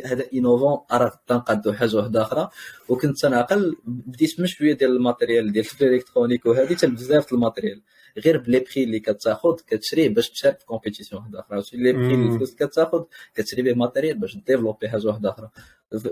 [0.04, 2.50] هذا en avant راه تنقادو حاجة واحدة أخرى.
[2.88, 7.37] وكنت تنعقل بديت من شوية ديال ال matériel ديال ال électronique وهذه حتى بزاف ال
[7.37, 7.82] matériel.
[8.18, 11.62] غير ب les prix اللي كتاخذ كتشريه باش تشارك في compétition واحدة أخرى.
[11.72, 13.04] les prix اللي الفلوس كتاخذ
[13.34, 15.50] كتشري به matériel باش développer حاجة واحدة أخرى.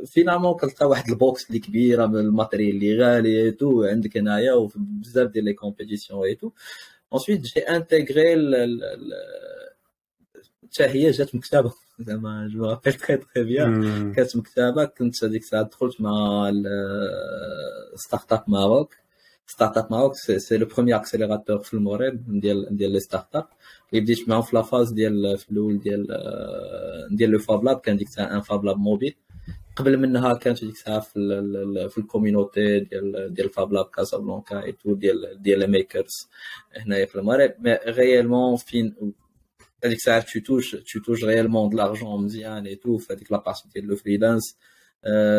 [0.07, 5.31] finalement كتلقى واحد ال box اللي كبيرة ال matériel اللي غالي tout عندك هنايا وبزاف
[5.31, 6.51] ديال les compétitions et tout
[7.11, 8.67] Ensuite, j'ai intégré le,
[10.79, 15.43] حتى هي جات مكتبه زعما je me rappelle très très bien كانت مكتبه كنت هذيك
[15.43, 16.53] الساعة دخلت مع
[17.95, 18.95] Startup Maroc
[19.47, 23.47] Startup Maroc c'est le premier accélérateur في المغرب ديال ديال les startups
[23.93, 26.07] اللي بديت معاهم في la phase ديال في الأول ديال
[27.11, 29.15] ديال لو فاب لاب كان ديك الساعة ان فاب لاب موبيل
[29.79, 34.95] قبل منها كانت ديك الساعة في في الكوميونيتي ديال ديال فاب لاب كازابلانكا اي تو
[34.95, 36.29] ديال ديال ميكرز
[36.77, 37.55] هنايا في المغرب.
[37.59, 38.95] مي غيالمون فين
[39.85, 43.69] هذيك الساعة تو توش تو توش غيالمون د لارجون مزيان اي تو في هذيك لابارتي
[43.75, 44.57] ديال لو فريلانس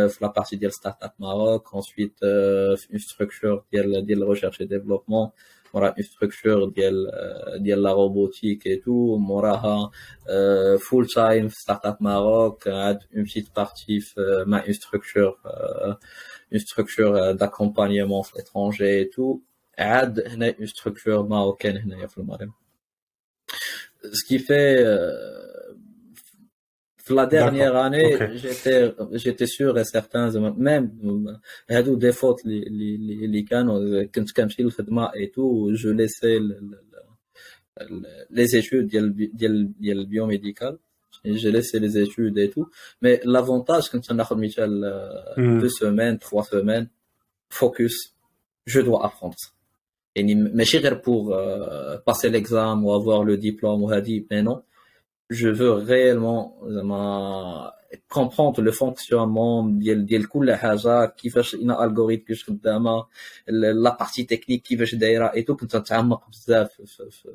[0.10, 5.30] في لابارتي ديال ستارت اب ماروك انسويت في اون ستركتور ديال ديال ريشيرش اي ديفلوبمون
[5.74, 7.12] موراها اون ستركتور ديال
[7.64, 9.92] ديال لا روبوتيك اي تو موراها
[10.78, 14.00] فول تايم في ستارت اب ماروك عاد اون بتيت بارتي
[14.46, 15.38] مع اون ستركتور
[16.54, 19.40] اون ستركتور داكومبانيمون في لترونجي اي تو
[19.80, 22.52] عاد هنا اون ستركتور ماروكان هنايا في المغرب
[24.12, 24.54] سكي في
[27.11, 30.91] la dernière année, j'étais, j'étais sûr et certain, même,
[31.71, 36.39] هادو des fautes اللي اللي كانوا كنت كنمشي للخدمة et tout, je laissais
[38.31, 40.79] les études ديال le biomédical
[41.25, 42.69] j'ai laissé les études et tout
[43.03, 44.35] mais l'avantage quand on a
[45.37, 45.61] hmm.
[45.61, 46.89] deux semaines trois semaines
[47.51, 48.15] focus
[48.67, 49.51] je dois apprendre ça
[50.17, 53.91] et ماشي غير pour euh, passer l'examen ou avoir le diplôme ou
[54.31, 54.62] mais non
[55.30, 56.58] Je veux réellement
[58.08, 63.06] comprendre le fonctionnement ديال ديال كل حاجة كيفاش ان الغوريثم كيفاش خدامه
[63.48, 67.32] la partie technique كيفاش دايره et tout كنت نتعمق بزاف في في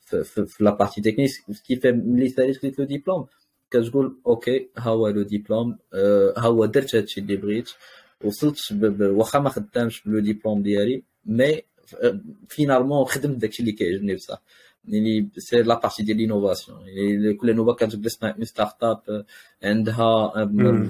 [0.00, 1.30] في في, في la partie technique
[1.66, 3.26] كيف ملي ساليت خديت le diplôme
[3.70, 7.70] كتقول okay ها هو le diplôme ها هو درت هادشي اللي بغيت
[8.24, 8.58] وصلت
[9.00, 11.62] واخا ما خدامش ب le diplôme ديالي mais
[12.48, 14.42] finalement خدمت داكشي اللي كيعجبني بصح يعني
[15.38, 16.78] c'est la partie ديال l'innovation
[17.40, 19.24] كل نوبه كتجلس مع une startup
[19.62, 20.42] عندها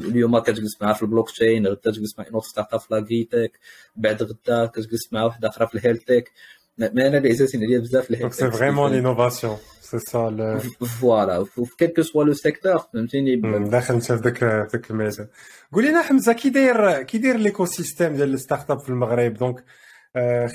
[0.08, 3.58] اليوم كتجلس معها في البلوك تشين غدا تجلس مع une startup في l'agritech
[3.96, 6.32] بعد غدا كتجلس مع واحدة أخرى في ال healthtech
[6.78, 10.60] ما أنا اللي عزازين عليا بزاف ال healthtech c'est vraiment l'innovation c'est ça
[11.00, 13.36] voilà في quel que soit le secteur فهمتيني
[13.68, 15.26] داخل انت في ذاك ذاك الميدان
[15.72, 19.64] قول لنا حمزة كي داير كي داير l'écosystème ديال ال startup في المغرب؟ donc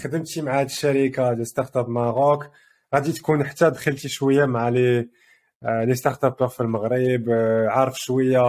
[0.03, 2.45] خدمتي مع هاد الشركة ديال Startup Maroc.
[2.95, 5.09] غادي تكون حتى دخلتي شوية مع les
[5.63, 8.41] آه، les startups في المغرب آه، عارف شوية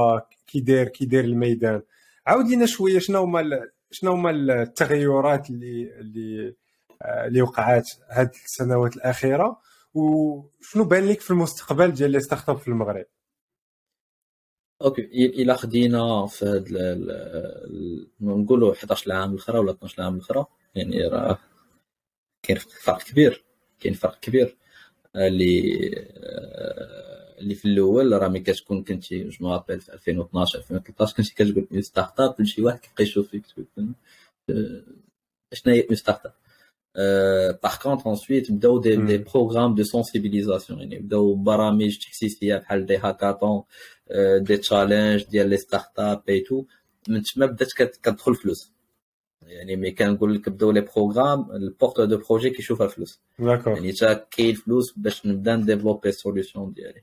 [0.47, 1.83] كي داير كي داير الميدان.
[2.27, 3.43] عاود لينا شوية شنو هما
[3.91, 6.55] شنو هما التغيرات اللي اللي
[7.03, 9.61] آه، اللي وقعات هاد السنوات الأخيرة؟
[9.95, 13.07] وشنو بان لك في المستقبل ديال les startups في المغرب؟
[14.83, 15.03] okay.
[15.03, 16.69] إلى خدينا في هاد
[18.21, 21.39] نقولوا 11 عام الأخرى ولا 12 عام الأخرى؟ يعني راه
[22.43, 23.45] كاين فرق كبير.
[23.83, 24.57] كاين فرق كبير.
[25.17, 25.79] اللي
[27.39, 31.67] اللي في الأول راه ملي كتكون كنتي je me rappelle في 2012 2013 كنتي كتقول
[31.73, 33.67] une startup شي واحد كيبقى يشوف فيك تقول
[35.53, 36.33] شنو هي une startup
[37.63, 42.97] par contre ensuite بداو des des programmes de sensibilisation يعني بداو برامج تحسيسيه بحال des
[42.97, 43.63] hackathons
[44.39, 46.65] des challenges ديال les startups et tout
[47.09, 48.73] من تما بدات كتدخل فلوس.
[49.53, 53.21] يعني ملي كنقول لك بداو les programmes ال porteur de projet كيشوف الفلوس.
[53.39, 57.03] d'accord يعني تا كاين الفلوس باش نبدا نdévelopper ال solution ديالي.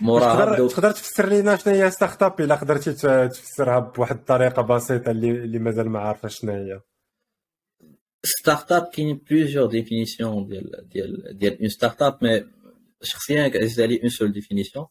[0.00, 2.92] موراها تقدر تقدر تفسر لينا شنو هي startup إلا قدرتي
[3.28, 6.80] تفسرها بواحد الطريقة بسيطة اللي اللي مازال ما عارفة شنو هي.
[8.24, 12.44] startup كاين plusieurs définitions ديال ديال ديال une startup mais
[13.02, 14.86] شخصيا كنزيد عليه une seule définition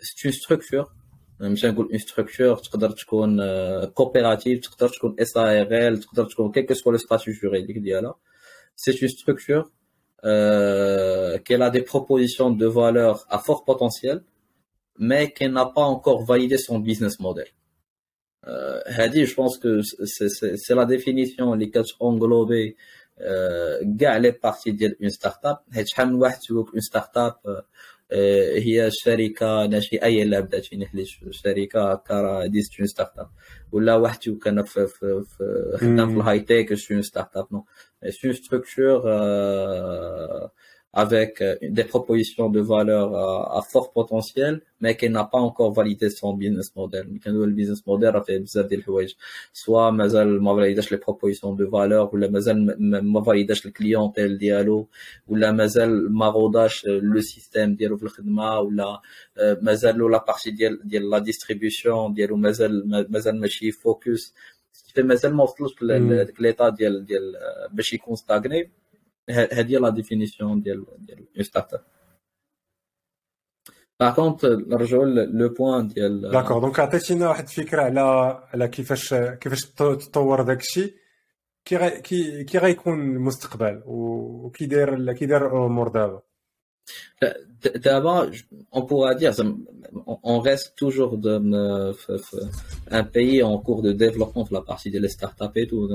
[0.00, 0.95] c'est une structure
[1.39, 3.39] مشان نقول اون ستركتور تقدر تكون
[3.85, 8.15] كوبيراتيف تقدر تكون اس ا ار ال تقدر تكون كيكو سوا لو ستاتيو جوريديك ديالها
[8.75, 9.71] سي اون ستركتور
[11.45, 14.23] qu'elle a des propositions de valeur à fort potentiel,
[14.99, 17.47] mais qu'elle n'a pas encore validé son business model.
[18.47, 22.75] Euh, Hadi, je pense que c'est la définition اللي كتenglober
[23.99, 25.57] كاع les parties d'une startup.
[25.73, 27.35] حيت شحال من واحد تقول une startup
[28.12, 33.30] هي شركة ناشئه اللي بدات في نحلي شركة هكا dite une startup
[33.72, 37.64] ولا واحد كان في في في خدام في ال high-tech une startup non
[38.24, 39.02] une structure
[41.02, 45.72] avec euh, des propositions de valeur à, à fort potentiel, mais qui n'a pas encore
[45.80, 47.04] validé son business model.
[47.10, 49.14] Mais quand le business model a fait بزاف ديال الحوايج
[49.52, 52.76] soit مازال ما validاش les propositions de valeur ولا مازال
[53.12, 54.88] ما فاليداش الكليونتيل ديالو
[55.28, 59.00] ولا مازال ما غوداش لو سيستيم ديالو في الخدمه ولا
[59.62, 64.34] مازال لا بارتي ديال ديال لا ديستريبيسيون ديالو مازال مازال ماشي فوكس
[64.98, 67.32] مازال ما وصلش لذاك ليطا ديال ديال
[67.72, 68.70] باش يكون ستاغني
[69.30, 71.84] هذه لا ديفينيسيون ديال ديال ستارت اب
[74.00, 78.00] باغ كونت نرجعوا لو بوان ديال داكور دونك عطيتينا واحد الفكرة على
[78.52, 80.94] على كيفاش كيفاش تطور داك الشيء
[81.64, 86.22] كي غيكون المستقبل وكي داير كي داير الأمور دابا
[87.86, 88.26] D'abord,
[88.72, 89.32] on pourra dire,
[90.34, 91.34] on reste toujours de,
[92.90, 95.88] un pays en cours de développement pour la partie de les startups et tout.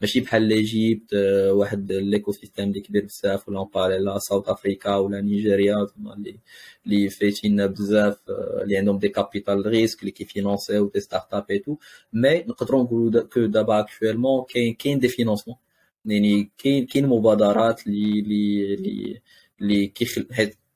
[0.00, 1.12] ماشي بحال l'Égypte
[1.50, 5.86] واحد l'écosystème اللي كبير بزاف ولا on parle là South Africa ولا نيجيريا
[6.16, 6.38] اللي
[6.86, 8.16] اللي فايتين بزاف
[8.62, 11.76] اللي عندهم des capital-risque اللي كي financer و des startups et tout
[12.12, 15.56] mais نقدروا نقولوا que دابا actuellement كاين كاين des financements
[16.04, 19.20] يعني كاين كاين مبادرات اللي اللي
[19.60, 20.26] اللي كيخل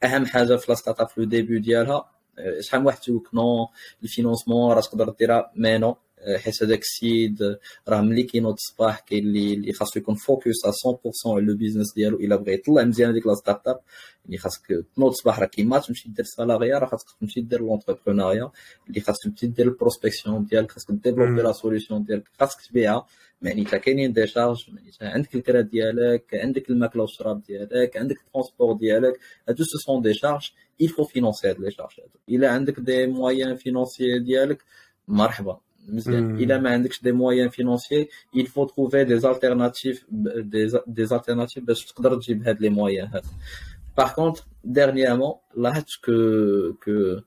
[0.05, 2.11] أهم حاجة في la startup في le début ديالها
[2.61, 2.99] شحال من واحد
[3.35, 3.69] non
[4.03, 5.53] ال financement راه تقدر ديرها.
[5.57, 5.97] mais non
[6.37, 7.59] حيت هذاك السيد
[7.89, 10.47] راه ملي كينوض الصباح كاين اللي اللي خاصو يكون focus
[11.27, 13.81] 100% على le business ديالو إلا بغى يطلع مزيان هذيك la startup
[14.25, 14.67] يعني خاصك
[14.97, 18.51] تنوض الصباح راه كيما تمشي دير ال salariat راه خاصك تمشي دير l'entrepreneuriat
[18.89, 22.29] اللي خاصك تمشي دير ال prospection ديالك خاصك développer la solution ديالك.
[22.41, 23.07] خاصك تبيعها.
[23.43, 28.77] معناتها كاينين des charges معناتها عندك الكرا ديالك عندك الماكلة والشراب ديالك عندك ال transport
[28.77, 30.53] ديالك هادو ce sont des charges
[30.83, 34.63] il faut financer هاد les charges هادو الا عندك des moyens financiers ديالك
[35.09, 35.61] مرحبا.
[35.89, 40.05] مزيان الا ما عندكش des moyens financiers il faut trouver des alternatives
[40.87, 43.23] des alternatives باش تقدر تجيب هاد les moyens هاد
[43.99, 46.13] par contre dernièrement لاحظت que
[46.85, 47.21] que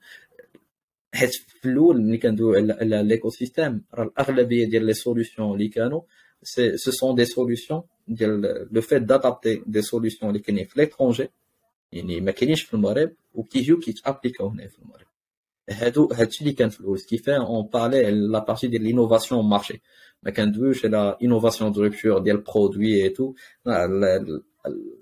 [1.14, 6.02] حيت في الأول ملي كندويو على l'écosystème راه الاغلبيه ديال les solutions اللي كانوا
[6.44, 7.26] c'est ce sont des
[15.70, 19.82] هادو هادشي اللي كان في الأول كيفاه on parlait la partie ديال l'innovation marché
[20.24, 23.34] ما كندويوش على innovation de rupture ديال produit et tout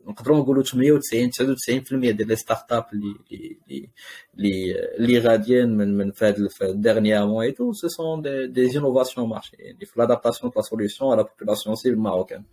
[0.07, 3.89] نقدروا نقولوا 98 99% ديال les startups اللي اللي
[4.37, 8.47] اللي اللي غاديين من من في هاد ال derniers mois et tout ce sont des
[8.47, 12.43] des innovations marché يعني في l'adaptation تاع solution على population celle marocaine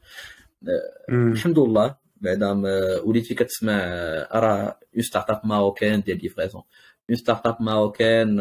[1.08, 2.62] الحمد لله بعدا
[3.04, 3.72] وليت فيك تسمع
[4.32, 6.64] راه une startup marocaine ديال livraison une
[7.16, 8.36] startup marocaine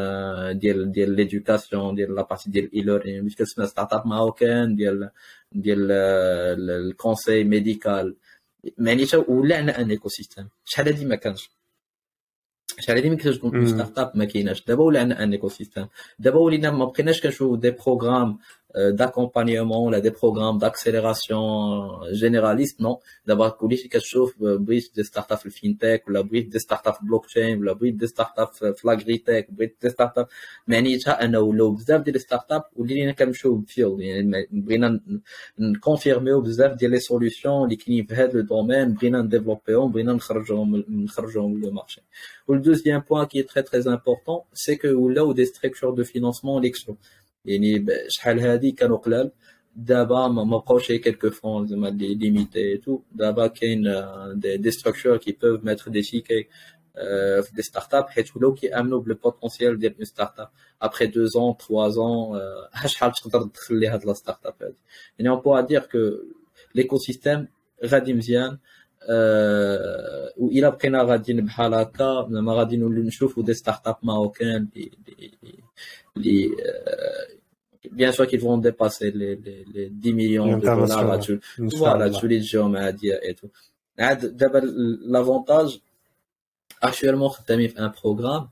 [0.59, 5.09] ديال ديال l'éducation ديال la partie ديال e-learning وليت كتسمع startup marocaine ديال
[5.51, 5.91] ديال
[6.71, 8.15] ال conseil médical
[8.77, 11.49] معناتها ولا عندنا un écosystème شحال هادي ما كانش
[12.79, 15.87] شحال هادي ملي كتكون startup ما كايناش دابا ولا عندنا un écosystème
[16.19, 18.39] دابا ولينا ما بقيناش كنشوفو des programmes
[18.77, 21.41] d'accompagnement ولا des programmes d'accélération
[22.13, 26.93] généraliste non دابا وليتي كتشوف بغيت des startups في ال fintech ولا بغيت des startups
[26.93, 30.27] في بلوك تشين ولا بغيت des startups في l'agritech بغيت des startups
[30.67, 34.99] معنيتها أنا ولاو بزاف ديال لي ستارت اب ولينا كنمشيو بفيلد يعني بغينا
[35.59, 41.61] نكونفيرميو بزاف ديال لي سوليوشن اللي كاينين في هذا الدومين بغينا نديفلوبيهم بغينا نخرجوهم نخرجوهم
[41.61, 42.01] لو مارشي
[42.47, 46.95] والدوزيام بوان كي تري تري امبورطون سي كو ولاو دي ستركتور دو فينانسمون ليكسو
[47.45, 49.31] يعني شحال هادي كانوا قلال.
[49.75, 53.83] دابا ما بقاوش كيلكو فون زعما لي ليميتي تو دابا كاين
[54.33, 56.47] دي, دي ستراكشر كي بوف ميتر دي تيكي
[57.41, 60.49] في des startups حيت ولاو كيأمنوا ب le potentiel ديال une startup
[60.81, 62.39] après deux ans trois ans
[62.85, 64.77] شحال تقدر تدخل لي هاد la startup هادي.
[65.19, 65.97] يعني on peut dire que
[66.75, 67.47] l'écosystème
[67.85, 68.57] غادي مزيان
[69.09, 74.67] أه والا بقينا غاديين بحال هكا ما غادي نوليو نشوفوا des startups marocaines
[76.25, 79.37] Euh, bien sûr qu'ils vont dépasser les,
[79.89, 81.39] 10 millions de dollars là-dessus.
[81.57, 82.41] Voilà, sur les
[83.23, 83.49] et tout.
[83.97, 84.17] Ah,
[85.05, 85.81] l'avantage,
[86.81, 88.49] actuellement, tu un programme,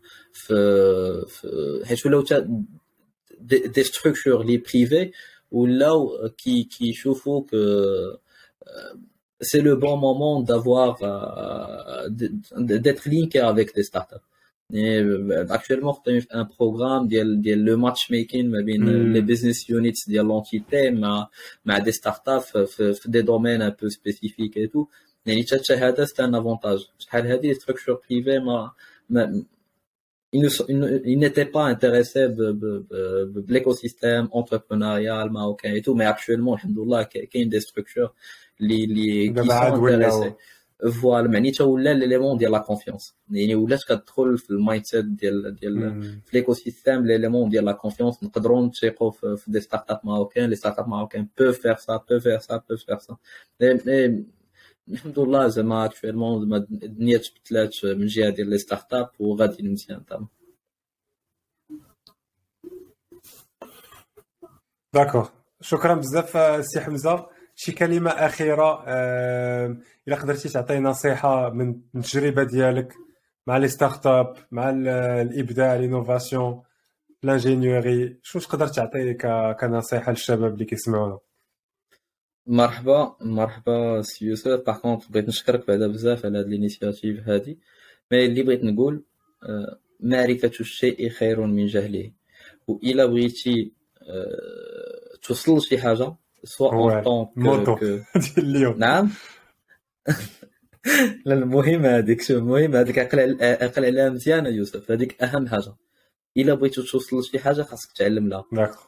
[3.39, 5.13] des, des structures, les privées,
[5.51, 8.13] ou là euh, qui, qui chauffent que euh,
[9.39, 10.97] c'est le bon moment d'avoir,
[12.09, 14.15] d'être linké avec des startups?
[14.73, 20.09] اكشوالمون خدامين في ان بروغرام ديال ديال لو ماتش ميكين ما بين لي بيزنس يونيتس
[20.09, 21.29] ديال لونتيتي مع
[21.65, 24.85] مع des startups في, في des domaines un peu spécifiques et tout
[25.25, 28.71] يعني حتى هذا c'est un avantage شحال هذه structures privées ما,
[29.09, 29.43] ما
[30.33, 37.29] il n'était pas intéressé de l'écosystème entrepreneurial marocain et tout, mais actuellement, الحمد لله, il
[37.33, 38.13] y a des structures
[38.59, 40.35] qui sont intéressées.
[41.01, 46.01] voilà معنيتها ولا l'élément ديال la confiance يعني ولات كتدخل في ال mindset ديال ديال
[46.25, 50.87] في l'écosystème l'élément ديال la confiance نقدروا نتيقوا في, في des startups marocaines les startups
[50.87, 53.17] marocaines peuvent faire ça peuvent faire ça peuvent faire ça
[54.89, 60.27] الحمد لله زعما actuellement زعما الدنيا تبدلات من جهه ديال les startups وغادي مزيان تمام
[64.93, 65.29] d'accord
[65.61, 68.83] شكرا بزاف سي حمزه شي كلمة أخيرة
[70.07, 72.93] إلا قدرتي تعطي نصيحة من التجربة ديالك
[73.47, 74.69] مع les startups مع
[75.21, 76.63] الإبداع ال innovation
[77.23, 79.13] l'ingénierie شنو تقدر تعطي
[79.59, 81.19] كنصيحة للشباب اللي كيسمعونا؟
[82.47, 84.63] مرحبا مرحبا سي يوسف.
[84.65, 87.59] باغ بغيت نشكرك بعدا بزاف على هاد ال initiative هادي.
[88.11, 89.03] mais اللي بغيت نقول
[89.99, 92.11] معرفة الشيء خير من جهله.
[92.67, 93.71] وإلا بغيتي
[95.21, 98.03] توصل لشي حاجة سواء un ديال
[98.37, 99.09] اليوم نعم
[101.25, 105.73] لا المهم هذيك شوف المهم هذيك عقل عقل عليها مزيان يوسف هذيك اهم حاجة
[106.37, 108.45] الا بغيتي توصل لشي حاجة خاصك تعلم لها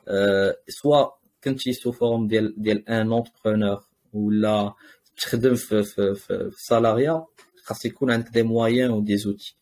[0.07, 3.83] أه سواء كنتي sous forme ديال ديال un entrepreneur
[4.13, 4.73] ولا
[5.17, 7.25] تخدم في في في, في ال salariat
[7.63, 9.55] خاص يكون عندك des moyens و des outils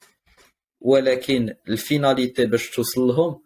[0.82, 3.42] ولكن ال finalité باش توصل لهم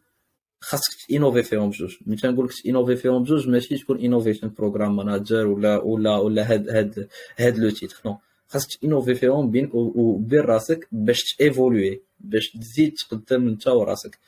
[0.62, 1.96] خاصك innover فيهم بجوج.
[2.06, 6.70] ملي تنقول لك innover فيهم بجوج ماشي تكون innovation program manager ولا ولا ولا هاد
[6.70, 7.08] هاد
[7.40, 12.94] هاد les titres non خاصك innover فيهم بين وبين راسك باش ت évoluer باش تزيد
[12.94, 14.20] تقدم انت وراسك.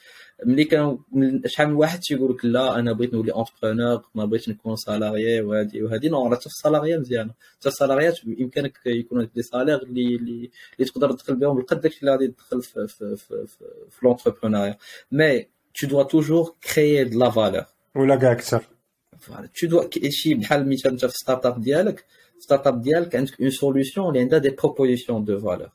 [0.46, 0.98] ملي كان
[1.46, 5.84] شحال من واحد تيقول لك لا أنا بغيت نولي entrepreneur ما بغيتش نكون salarié وهادي
[5.84, 6.10] وهادي.
[6.10, 10.52] non راه حتى في مزيانه حتى ال salariat بامكانك يكون عندك des salaires اللي اللي
[10.86, 14.78] تقدر تدخل بهم القد داكشي اللي غادي تدخل في في في, في, في l'entrepreneuriat
[15.12, 17.66] mais tu dois toujours créer de la valeur.
[17.96, 18.64] ولا كاع أكثر
[19.20, 22.06] voilà tu dois شي بحال مثلا انت في startup ديالك
[22.40, 25.70] startup ديالك عندك une solution اللي عندها des propositions de valeur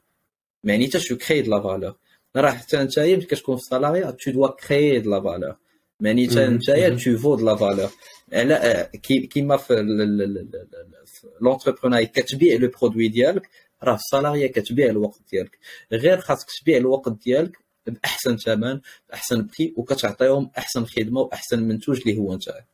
[0.64, 1.94] يعني انت tu crées de la valeur
[2.36, 5.56] راه حتى انت ملي كتكون في ال salariat tu dois créer de la valeur
[6.00, 6.70] يعني حتى انت
[7.04, 7.90] tu vends de la valeur
[8.32, 9.74] على كيما في
[11.40, 13.48] l'entrepreneuriat كتبيع le produit ديالك
[13.82, 15.58] راه في ال salariat كتبيع الوقت ديالك
[15.92, 17.58] غير خاصك تبيع الوقت ديالك
[17.90, 22.66] بأحسن ثمن بأحسن prix وكتعطيهم أحسن خدمة وأحسن منتوج اللي هو نتاعك.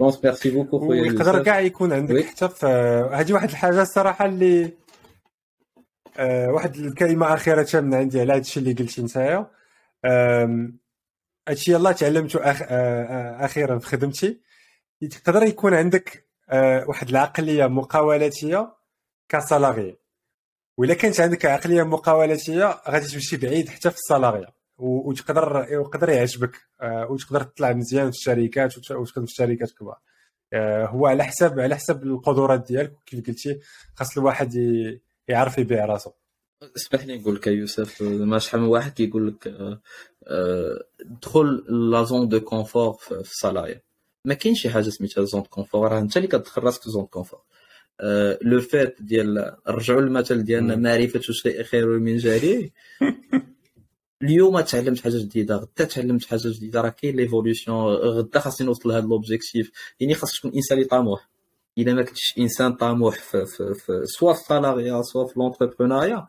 [0.00, 2.66] بونس merci beaucoup خويا يقدر كاع يكون عندك حتى في
[3.12, 4.72] هذه واحد الحاجة الصراحة اللي
[6.18, 9.50] أه واحد الكلمة أخيرة من عندي على هذا الشيء اللي قلتي نتايا.
[11.48, 12.62] هادشي يلاه تعلمته أخ...
[12.62, 14.40] أه أخيرا في خدمتي.
[15.10, 18.74] تقدر يكون عندك أه واحد العقلية مقاولاتية
[19.28, 19.96] ك salarié
[20.78, 24.48] وإلا كانت عندك عقلية مقاولاتية غادي تمشي بعيد حتى في ال salariat
[24.78, 26.56] وتقدر يقدر يعجبك.
[26.80, 29.98] آه، وتقدر تطلع مزيان في الشركات وتخدم في شركات كبار.
[30.52, 33.60] آه، هو على حساب على حساب القدرات ديالك كيف قلتي
[33.94, 34.54] خاص الواحد
[35.28, 36.10] يعرف يبيع راسو.
[36.76, 39.46] اسمح لي نقول لك يوسف ما شحال من واحد كيقول لك
[40.26, 40.84] آه،
[41.22, 43.82] دخل la zone de confort في ال salariat
[44.24, 47.02] ما كاينش شي حاجة سميتها zone de confort راه انت اللي كتدخل راسك في zone
[47.02, 47.40] de confort
[48.42, 52.70] لو فات ديال نرجعوا للمثل ديالنا معرفة الشيء خير من جهله
[54.22, 56.80] اليوم تعلمت حاجة جديدة غدا تعلمت حاجة جديدة.
[56.80, 59.70] راه كاين l'évolution غدا خاصني نوصل لهذا l'objectif
[60.00, 61.30] يعني خاصك تكون إنسان اللي طموح.
[61.78, 66.26] اذا ما كنتش إنسان طموح في, في, في soit في ال salariat soit في l'entrepreneuriat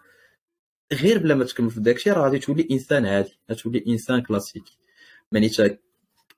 [0.93, 3.39] غير بلا ما تكمل في داكشي راه غادي تولي إنسان عادي.
[3.51, 4.78] غتولي إنسان كلاسيكي
[5.32, 5.49] يعني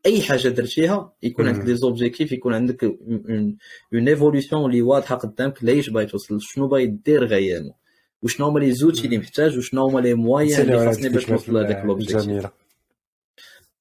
[0.05, 5.89] أي حاجة درتيها يكون عندك des objectifs يكون عندك une évolution اللي واضحة قدامك ليش
[5.89, 7.75] باغي توصل شنو باغي دير غيامو
[8.21, 11.85] وشنو هما les outils اللي محتاج وشنو هما les moyens اللي خاصني باش نوصل لهذاك
[11.85, 12.47] l'objectif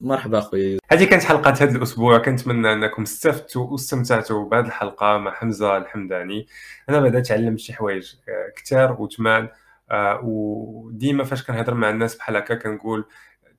[0.00, 5.76] مرحبا خويا هذه كانت حلقة هذا الأسبوع كنتمنى أنكم استفدتوا واستمتعتوا بهذه الحلقة مع حمزة
[5.76, 6.46] الحمداني.
[6.88, 9.48] أنا بعدا تعلمت شي حوايج آه، كثار وثمان
[9.90, 13.04] آه، وديما فاش كنهضر مع الناس بحال هكا كنقول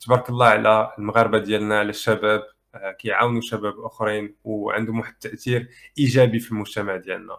[0.01, 2.43] تبارك الله على المغاربة ديالنا على الشباب
[2.75, 7.37] آه، كيعاونوا شباب أخرين وعندهم واحد التأثير إيجابي في المجتمع ديالنا.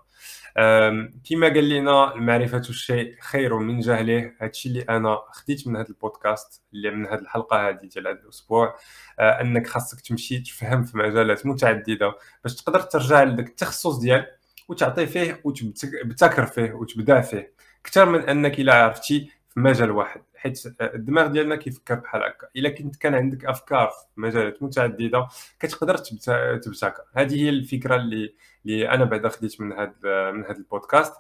[1.30, 4.32] كما قال لنا المعرفة الشيء خير من جهله.
[4.40, 8.76] هادشي اللي أنا خديت من هذا البودكاست اللي من هذه الحلقة هذه ديال هذا الأسبوع
[9.18, 14.38] آه، أنك خاصك تمشي تفهم في مجالات متعددة باش تقدر ترجع لذاك التخصص ديالك
[14.68, 17.54] وتعطي فيه وتبتكر فيه وتبدع فيه.
[17.86, 22.48] أكثر من أنك إلا عرفتي في مجال واحد حيت الدماغ ديالنا كيفكر بحال هكا.
[22.57, 25.28] إلا كنت كان عندك أفكار في مجالات متعددة
[25.61, 27.05] كتقدر تبتكر.
[27.14, 28.34] هذه هي الفكرة اللي
[28.66, 31.14] اللي أنا بعدا خديت من هذا من هذا البودكاست.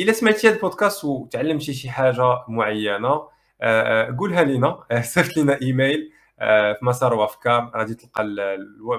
[0.00, 3.28] إلا سمعتي هذا البودكاست وتعلمتي شي حاجة معينة آه،
[3.62, 7.72] آه، قولها لنا صيفط لنا إيميل آه، في مسار وافكار.
[7.76, 8.24] غادي تلقى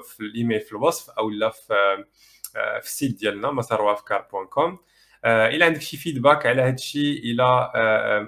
[0.03, 2.05] في الإيميل في الوصف أو لا في
[2.53, 4.79] في ال site ديالنا مسار وافكار point com.
[5.25, 7.71] الا عندك شي feedback على هذا الشيء الا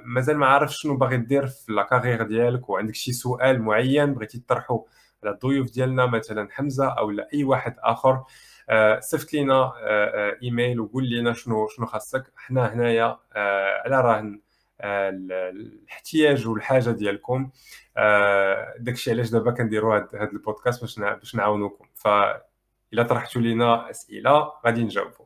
[0.05, 4.39] مازال ما عارف شنو باغي دير في la carrière ديالك وعندك شي سؤال معين بغيتي
[4.39, 4.85] تطرحه
[5.23, 8.23] على الضيوف ديالنا مثلا حمزة أو لا أي واحد آخر
[8.99, 9.71] صيفط لينا
[10.43, 12.23] إيميل وقول لنا شنو شنو خاصك.
[12.35, 13.17] حنا هنايا
[13.85, 14.41] على راهن
[14.81, 17.49] الاحتياج والحاجة ديالكم.
[18.79, 21.85] داكشي علاش دابا كنديروا هذا البودكاست باش باش نعاونوكم.
[21.95, 22.07] ف
[22.93, 25.20] إلا طرحتوا لنا أسئلة غادي نجاوبوا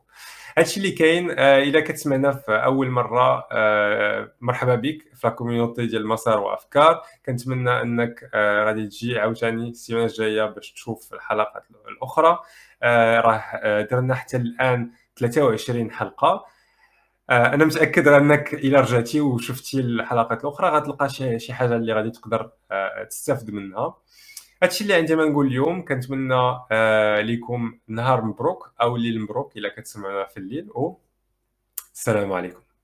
[0.58, 6.06] هادشي اللي كاين آه إلا كتسمعنا في أول مرة آه مرحبا بك في لاكوميونيتي ديال
[6.06, 7.02] مسار وأفكار.
[7.26, 12.38] كنتمنى أنك آه غادي تجي عاوتاني السيمانة الجاية باش تشوف الحلقات الأخرى.
[12.82, 13.42] راه
[13.90, 16.46] درنا حتى الآن 23 حلقة.
[17.30, 22.50] أنا متأكد أنك إلا رجعتي وشفتي الحلقات الأخرى غتلقى شي حاجة اللي غادي تقدر
[23.10, 23.94] تستافد منها.
[24.62, 26.34] هادشي اللي عندي ما نقول اليوم كنتمنى
[26.72, 30.96] آه لكم نهار مبروك أو ليل مبروك إلا كتسمعونا في الليل و
[31.94, 32.60] السلام عليكم.